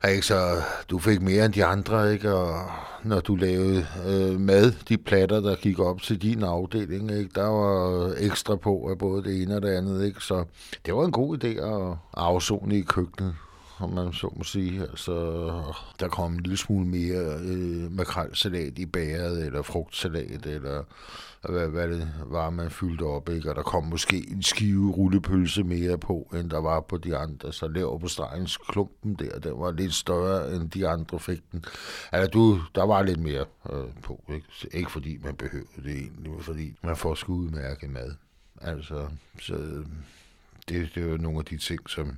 Altså, 0.04 0.62
du 0.90 1.00
fik 1.00 1.22
mere 1.22 1.46
end 1.46 1.54
de 1.54 1.66
andre, 1.66 2.14
ikke? 2.14 2.34
Og 2.34 2.70
når 3.04 3.20
du 3.20 3.36
lavede 3.36 3.88
øh, 4.08 4.40
mad, 4.40 4.72
de 4.90 4.98
platter, 4.98 5.40
der 5.40 5.56
gik 5.56 5.80
op 5.80 6.02
til 6.02 6.22
din 6.22 6.44
afdeling, 6.44 7.12
ikke? 7.12 7.32
Der 7.36 7.48
var 7.48 8.14
ekstra 8.18 8.56
på 8.56 8.90
af 8.90 8.98
både 8.98 9.24
det 9.24 9.42
ene 9.42 9.56
og 9.56 9.62
det 9.62 9.70
andet, 9.70 10.06
ikke? 10.06 10.22
Så 10.22 10.44
det 10.86 10.96
var 10.96 11.06
en 11.06 11.12
god 11.12 11.44
idé 11.44 11.48
at 11.48 11.98
afzone 12.14 12.78
i 12.78 12.82
køkkenet, 12.82 13.36
om 13.80 13.90
man 13.90 14.14
så 14.14 14.34
må 14.38 14.44
sige. 14.44 14.82
Altså, 14.82 15.14
der 16.00 16.08
kom 16.08 16.34
en 16.34 16.40
lille 16.40 16.58
smule 16.58 16.86
mere 16.88 17.38
øh, 17.44 17.92
makrelsalat 17.92 18.80
i 18.80 18.86
bæret, 18.86 19.46
eller 19.46 19.62
frugtsalat, 19.62 20.46
eller 20.46 20.84
hvad, 21.50 21.68
hvad 21.68 21.88
det 21.88 22.14
var, 22.26 22.50
man 22.50 22.72
fyldte 22.72 23.04
op, 23.04 23.30
ikke? 23.30 23.50
Og 23.50 23.56
der 23.56 23.64
kom 23.64 23.84
måske 23.84 24.32
en 24.32 24.44
skive 24.44 24.92
rullepølse 24.92 25.64
mere 25.64 25.98
på, 25.98 26.32
end 26.34 26.50
der 26.50 26.62
var 26.62 26.80
på 26.80 26.98
de 26.98 27.18
andre. 27.18 27.54
Så 27.54 27.68
lav 27.68 28.00
på 28.00 28.08
stregens 28.08 28.58
klumpen 28.58 29.16
der, 29.16 29.40
den 29.40 29.60
var 29.60 29.72
lidt 29.72 29.94
større, 29.94 30.56
end 30.56 30.70
de 30.70 30.88
andre 30.88 31.20
fik 31.20 31.52
den. 31.52 31.66
Altså, 32.12 32.32
du, 32.32 32.60
der 32.76 32.86
var 32.86 33.02
lidt 33.02 33.20
mere 33.20 33.46
øh, 33.72 33.84
på, 34.04 34.24
ikke? 34.30 34.48
Ikke 34.72 34.92
fordi 34.92 35.18
man 35.18 35.36
behøvede 35.36 35.84
det 35.84 35.92
egentlig, 35.92 36.32
men 36.32 36.44
fordi 36.44 36.76
man 36.82 36.96
får 36.96 37.16
sgu 37.16 37.34
udmærke 37.34 37.88
mad. 37.88 38.16
Altså, 38.62 39.08
så 39.40 39.54
øh, 39.54 39.86
det, 40.70 40.92
det 40.96 41.12
var 41.12 41.18
nogle 41.18 41.40
af 41.40 41.46
de 41.46 41.58
ting, 41.58 41.90
som 41.90 42.18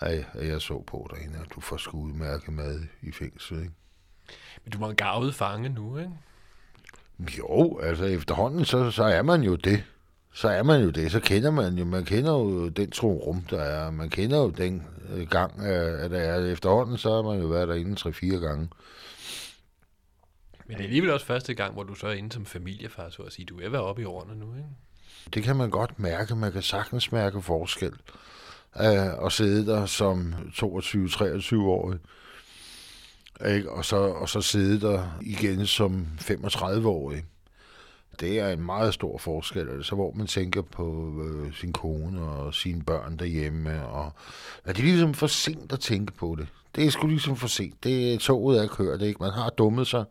jeg, 0.00 0.24
jeg 0.34 0.60
så 0.60 0.82
på 0.86 1.10
derinde, 1.10 1.38
at 1.38 1.54
du 1.54 1.60
får 1.60 1.76
sgu 1.76 2.00
udmærke 2.00 2.52
mad 2.52 2.82
i 3.02 3.12
fængsel, 3.12 3.58
ikke? 3.58 3.72
Men 4.64 4.72
du 4.72 4.78
var 4.78 4.90
en 4.90 4.96
gavet 4.96 5.34
fange 5.34 5.68
nu, 5.68 5.98
ikke? 5.98 6.12
Jo, 7.18 7.78
altså 7.78 8.04
efterhånden, 8.04 8.64
så, 8.64 8.90
så 8.90 9.04
er 9.04 9.22
man 9.22 9.42
jo 9.42 9.56
det. 9.56 9.84
Så 10.32 10.48
er 10.48 10.62
man 10.62 10.82
jo 10.82 10.90
det. 10.90 11.12
Så 11.12 11.20
kender 11.20 11.50
man 11.50 11.74
jo, 11.74 11.84
man 11.84 12.04
kender 12.04 12.32
jo 12.32 12.68
den 12.68 12.92
rum, 13.02 13.40
der 13.50 13.60
er. 13.60 13.90
Man 13.90 14.10
kender 14.10 14.38
jo 14.38 14.50
den 14.50 14.86
øh, 15.14 15.28
gang, 15.28 15.60
at 15.64 16.10
der 16.10 16.18
er. 16.18 16.52
Efterhånden, 16.52 16.98
så 16.98 17.14
har 17.14 17.22
man 17.22 17.40
jo 17.40 17.46
været 17.46 17.68
derinde 17.68 17.94
tre-fire 17.94 18.40
gange. 18.40 18.68
Men 20.66 20.76
det 20.76 20.80
er 20.80 20.84
alligevel 20.84 21.10
også 21.10 21.26
første 21.26 21.54
gang, 21.54 21.72
hvor 21.72 21.82
du 21.82 21.94
så 21.94 22.06
er 22.06 22.12
inde 22.12 22.32
som 22.32 22.46
familiefar, 22.46 23.08
så 23.10 23.22
at 23.22 23.32
sige. 23.32 23.46
Du 23.46 23.60
er 23.60 23.68
ved 23.68 23.78
oppe 23.78 24.02
i 24.02 24.04
årene 24.04 24.40
nu, 24.40 24.54
ikke? 24.54 24.68
Det 25.34 25.42
kan 25.42 25.56
man 25.56 25.70
godt 25.70 25.98
mærke. 25.98 26.34
Man 26.34 26.52
kan 26.52 26.62
sagtens 26.62 27.12
mærke 27.12 27.42
forskel. 27.42 27.92
Uh, 28.80 29.26
at 29.26 29.32
sidde 29.32 29.66
der 29.66 29.86
som 29.86 30.34
22-23-årig. 30.52 31.98
Ikke? 33.46 33.70
Og, 33.70 33.84
så, 33.84 33.96
og 33.96 34.28
så 34.28 34.40
sidde 34.40 34.80
der 34.80 35.18
igen 35.22 35.66
som 35.66 36.06
35-årig. 36.20 37.24
Det 38.20 38.40
er 38.40 38.48
en 38.48 38.62
meget 38.62 38.94
stor 38.94 39.18
forskel, 39.18 39.68
altså 39.68 39.94
hvor 39.94 40.12
man 40.12 40.26
tænker 40.26 40.62
på 40.62 41.14
øh, 41.24 41.54
sin 41.54 41.72
kone 41.72 42.20
og 42.20 42.54
sine 42.54 42.82
børn 42.82 43.16
derhjemme. 43.16 43.86
Og, 43.86 44.12
er 44.64 44.72
det 44.72 44.84
ligesom 44.84 45.14
for 45.14 45.26
sent 45.26 45.72
at 45.72 45.80
tænke 45.80 46.12
på 46.12 46.36
det. 46.38 46.48
Det 46.74 46.86
er 46.86 46.90
sgu 46.90 47.06
ligesom 47.06 47.36
for 47.36 47.46
sent. 47.46 47.84
Det 47.84 48.14
er 48.14 48.18
toget 48.18 48.62
er 48.62 48.66
kørt, 48.66 49.02
ikke? 49.02 49.22
Man 49.22 49.32
har 49.32 49.50
dummet 49.50 49.86
sig. 49.86 50.04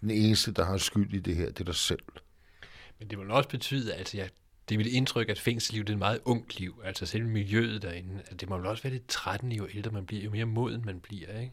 Den 0.00 0.10
eneste, 0.10 0.52
der 0.52 0.64
har 0.64 0.76
skyld 0.76 1.14
i 1.14 1.18
det 1.18 1.36
her, 1.36 1.46
det 1.46 1.60
er 1.60 1.64
dig 1.64 1.74
selv. 1.74 2.02
Men 2.98 3.08
det 3.10 3.18
vil 3.18 3.30
også 3.30 3.48
betyde, 3.48 3.94
altså 3.94 4.16
jeg, 4.16 4.28
det 4.68 4.78
mit 4.78 4.86
indtryk, 4.86 5.28
at 5.28 5.38
fængselsliv 5.38 5.84
det 5.84 5.88
er 5.88 5.94
et 5.94 5.98
meget 5.98 6.20
ungt 6.24 6.60
liv. 6.60 6.80
Altså 6.84 7.06
selv 7.06 7.26
miljøet 7.26 7.82
derinde. 7.82 8.14
Altså, 8.18 8.34
det 8.34 8.48
må 8.48 8.56
vel 8.56 8.66
også 8.66 8.82
være 8.82 8.92
lidt 8.92 9.08
trættende, 9.08 9.56
jo 9.56 9.68
ældre 9.74 9.90
man 9.90 10.06
bliver, 10.06 10.22
jo 10.22 10.30
mere 10.30 10.44
moden 10.44 10.82
man 10.86 11.00
bliver, 11.00 11.40
ikke? 11.40 11.52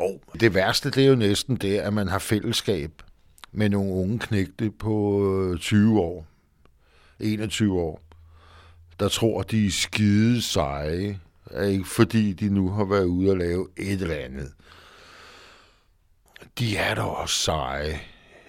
Jo, 0.00 0.20
det 0.40 0.54
værste 0.54 0.90
det 0.90 1.04
er 1.04 1.08
jo 1.08 1.14
næsten 1.14 1.56
det, 1.56 1.78
at 1.78 1.92
man 1.92 2.08
har 2.08 2.18
fællesskab 2.18 2.90
med 3.52 3.68
nogle 3.68 3.92
unge 3.92 4.18
knægte 4.18 4.70
på 4.70 5.24
øh, 5.52 5.58
20 5.58 6.00
år, 6.00 6.26
21 7.20 7.80
år, 7.80 8.02
der 9.00 9.08
tror, 9.08 9.42
de 9.42 9.66
er 9.66 9.70
skide 9.70 10.42
seje, 10.42 11.20
ikke? 11.62 11.84
fordi 11.84 12.32
de 12.32 12.48
nu 12.48 12.70
har 12.70 12.84
været 12.84 13.04
ude 13.04 13.30
og 13.30 13.36
lave 13.36 13.68
et 13.76 14.02
eller 14.02 14.16
andet. 14.16 14.52
De 16.58 16.76
er 16.76 16.94
da 16.94 17.02
også 17.02 17.34
seje 17.34 18.00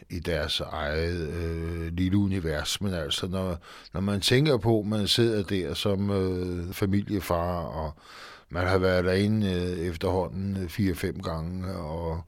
i 0.10 0.20
deres 0.20 0.60
eget 0.60 1.30
øh, 1.30 1.94
lille 1.94 2.18
univers, 2.18 2.82
men 2.82 2.94
altså, 2.94 3.28
når, 3.28 3.58
når 3.94 4.02
man 4.02 4.22
tænker 4.22 4.58
på, 4.58 4.80
at 4.80 4.86
man 4.86 5.08
sidder 5.08 5.44
der 5.44 5.74
som 5.74 6.10
øh, 6.12 6.74
familiefar 6.74 7.62
og 7.62 7.94
man 8.52 8.68
har 8.68 8.78
været 8.78 9.06
derinde 9.06 9.48
øh, 9.48 9.88
efterhånden 9.88 10.58
øh, 10.64 10.70
fire-fem 10.70 11.22
gange, 11.22 11.74
og 11.76 12.22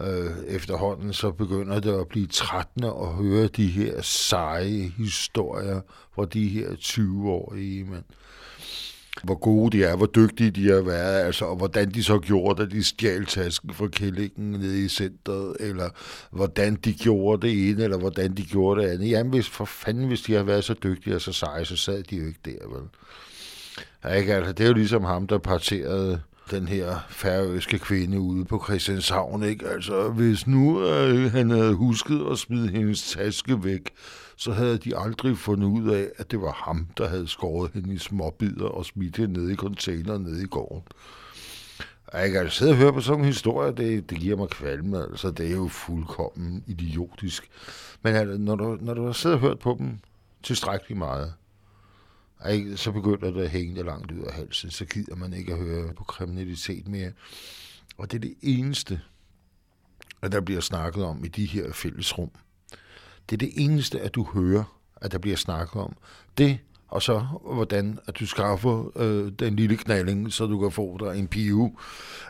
øh, 0.00 0.30
efterhånden 0.48 1.12
så 1.12 1.30
begynder 1.30 1.80
det 1.80 2.00
at 2.00 2.08
blive 2.08 2.26
trættende 2.26 2.88
at 2.88 3.08
høre 3.08 3.46
de 3.46 3.66
her 3.66 4.02
seje 4.02 4.92
historier 4.96 5.80
fra 6.14 6.24
de 6.24 6.48
her 6.48 6.68
20-årige 6.68 7.84
mænd. 7.84 8.04
Hvor 9.22 9.34
gode 9.34 9.78
de 9.78 9.84
er, 9.84 9.96
hvor 9.96 10.06
dygtige 10.06 10.50
de 10.50 10.68
har 10.68 10.80
været, 10.80 11.24
altså, 11.24 11.44
og 11.44 11.56
hvordan 11.56 11.90
de 11.90 12.04
så 12.04 12.18
gjorde 12.18 12.62
det, 12.62 12.72
de 12.72 12.84
stjal 12.84 13.26
tasken 13.26 13.74
fra 13.74 13.88
kællingen 13.88 14.50
nede 14.50 14.84
i 14.84 14.88
centret, 14.88 15.56
eller 15.60 15.90
hvordan 16.30 16.74
de 16.74 16.92
gjorde 16.92 17.46
det 17.46 17.70
ene, 17.70 17.84
eller 17.84 17.98
hvordan 17.98 18.34
de 18.34 18.42
gjorde 18.42 18.82
det 18.82 18.88
andet. 18.88 19.10
Jamen, 19.10 19.32
hvis, 19.32 19.48
for 19.48 19.64
fanden, 19.64 20.06
hvis 20.06 20.20
de 20.20 20.32
har 20.32 20.42
været 20.42 20.64
så 20.64 20.74
dygtige 20.82 21.14
og 21.14 21.20
så 21.20 21.32
seje, 21.32 21.64
så 21.64 21.76
sad 21.76 22.02
de 22.02 22.16
jo 22.16 22.26
ikke 22.26 22.40
der, 22.44 22.68
vel? 22.68 22.88
Ikke? 24.12 24.34
Altså, 24.34 24.52
det 24.52 24.64
er 24.64 24.68
jo 24.68 24.74
ligesom 24.74 25.04
ham, 25.04 25.26
der 25.26 25.38
parterede 25.38 26.20
den 26.50 26.68
her 26.68 26.98
færøske 27.08 27.78
kvinde 27.78 28.20
ude 28.20 28.44
på 28.44 28.62
Christianshavn. 28.64 29.42
Ikke? 29.42 29.68
Altså, 29.68 30.08
hvis 30.08 30.46
nu 30.46 30.86
øh, 30.86 31.32
han 31.32 31.50
havde 31.50 31.74
husket 31.74 32.26
at 32.30 32.38
smide 32.38 32.68
hendes 32.68 33.10
taske 33.10 33.64
væk, 33.64 33.90
så 34.36 34.52
havde 34.52 34.78
de 34.78 34.96
aldrig 34.96 35.38
fundet 35.38 35.66
ud 35.66 35.88
af, 35.90 36.08
at 36.16 36.30
det 36.30 36.40
var 36.40 36.52
ham, 36.52 36.86
der 36.98 37.08
havde 37.08 37.28
skåret 37.28 37.70
hende 37.74 37.94
i 37.94 37.98
småbider 37.98 38.66
og 38.66 38.84
smidt 38.84 39.16
hende 39.16 39.40
ned 39.40 39.50
i 39.50 39.56
containeren 39.56 40.22
nede 40.22 40.42
i 40.42 40.46
gården. 40.46 40.82
Jeg 42.12 42.30
kan 42.30 42.40
altså, 42.40 42.58
sidde 42.58 42.72
og 42.72 42.76
høre 42.76 42.92
på 42.92 43.00
sådan 43.00 43.20
en 43.20 43.26
historie, 43.26 43.72
det, 43.72 44.10
det 44.10 44.18
giver 44.18 44.36
mig 44.36 44.48
kvalme, 44.48 44.98
altså 44.98 45.30
det 45.30 45.46
er 45.46 45.54
jo 45.54 45.68
fuldkommen 45.68 46.64
idiotisk. 46.66 47.50
Men 48.02 48.14
altså, 48.14 48.38
når, 48.38 48.56
du, 48.56 48.78
når 48.80 48.94
du 48.94 49.06
har 49.06 49.12
siddet 49.12 49.34
og 49.34 49.40
hørt 49.40 49.58
på 49.58 49.76
dem 49.78 49.98
tilstrækkeligt 50.42 50.98
meget, 50.98 51.32
ikke? 52.50 52.76
så 52.76 52.92
begynder 52.92 53.30
det 53.30 53.42
at 53.42 53.50
hænge 53.50 53.82
langt 53.82 54.12
ud 54.12 54.22
af 54.22 54.32
halsen, 54.32 54.70
så 54.70 54.84
gider 54.84 55.16
man 55.16 55.32
ikke 55.32 55.52
at 55.52 55.58
høre 55.58 55.94
på 55.94 56.04
kriminalitet 56.04 56.88
mere. 56.88 57.12
Og 57.96 58.10
det 58.10 58.16
er 58.16 58.20
det 58.20 58.34
eneste, 58.42 59.00
at 60.22 60.32
der 60.32 60.40
bliver 60.40 60.60
snakket 60.60 61.04
om 61.04 61.24
i 61.24 61.28
de 61.28 61.46
her 61.46 61.72
fællesrum. 61.72 62.30
Det 63.30 63.36
er 63.36 63.46
det 63.46 63.52
eneste, 63.56 64.00
at 64.00 64.14
du 64.14 64.24
hører, 64.34 64.78
at 64.96 65.12
der 65.12 65.18
bliver 65.18 65.36
snakket 65.36 65.82
om. 65.82 65.96
Det, 66.38 66.58
og 66.94 67.02
så 67.02 67.26
hvordan 67.54 67.98
at 68.06 68.20
du 68.20 68.26
skaffer 68.26 68.98
øh, 68.98 69.32
den 69.38 69.56
lille 69.56 69.76
knalling, 69.76 70.32
så 70.32 70.46
du 70.46 70.60
kan 70.60 70.70
få 70.70 70.98
dig 71.00 71.18
en 71.18 71.28
piu, 71.28 71.72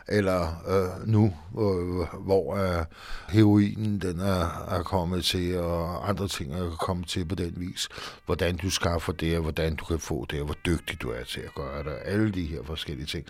eller 0.07 0.63
øh, 0.67 1.07
nu, 1.07 1.33
øh, 1.59 2.23
hvor 2.25 2.55
øh, 2.55 2.85
heroinen 3.29 4.01
den 4.01 4.19
er, 4.19 4.65
er 4.69 4.83
kommet 4.83 5.23
til, 5.23 5.57
og 5.57 6.09
andre 6.09 6.27
ting 6.27 6.53
er 6.53 6.69
kommet 6.69 7.07
til 7.07 7.25
på 7.25 7.35
den 7.35 7.53
vis. 7.57 7.89
Hvordan 8.25 8.57
du 8.57 8.69
skaffer 8.69 9.13
det, 9.13 9.35
og 9.35 9.41
hvordan 9.41 9.75
du 9.75 9.85
kan 9.85 9.99
få 9.99 10.25
det, 10.31 10.39
og 10.39 10.45
hvor 10.45 10.57
dygtig 10.65 11.01
du 11.01 11.09
er 11.09 11.23
til 11.23 11.41
at 11.41 11.55
gøre 11.55 11.83
det, 11.83 11.93
alle 12.05 12.31
de 12.31 12.45
her 12.45 12.63
forskellige 12.63 13.05
ting. 13.05 13.25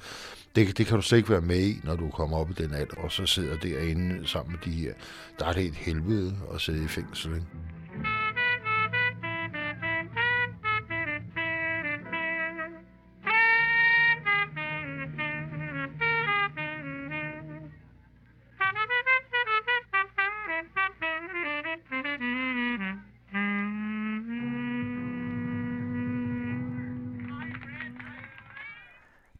Det, 0.55 0.77
det 0.77 0.85
kan 0.85 0.95
du 0.95 1.01
slet 1.01 1.17
ikke 1.17 1.29
være 1.29 1.41
med 1.41 1.59
i, 1.59 1.79
når 1.83 1.95
du 1.95 2.09
kommer 2.09 2.37
op 2.37 2.49
i 2.49 2.53
den 2.53 2.73
alder, 2.73 2.95
og 2.97 3.11
så 3.11 3.25
sidder 3.25 3.57
derinde 3.57 4.27
sammen 4.27 4.51
med 4.51 4.73
de 4.73 4.77
her. 4.77 4.93
Der 5.39 5.45
er 5.45 5.53
det 5.53 5.65
et 5.65 5.75
helvede 5.75 6.35
at 6.53 6.61
sidde 6.61 6.83
i 6.83 6.87
fængsel, 6.87 7.33
ikke? 7.33 7.45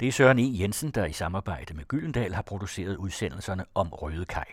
Det 0.05 0.09
er 0.09 0.13
Søren 0.13 0.39
E. 0.39 0.61
Jensen, 0.61 0.91
der 0.91 1.05
i 1.05 1.11
samarbejde 1.11 1.73
med 1.73 1.83
Gyldendal 1.87 2.33
har 2.33 2.41
produceret 2.41 2.95
udsendelserne 2.95 3.65
om 3.75 3.89
Røde 3.89 4.25
Kaj. 4.25 4.45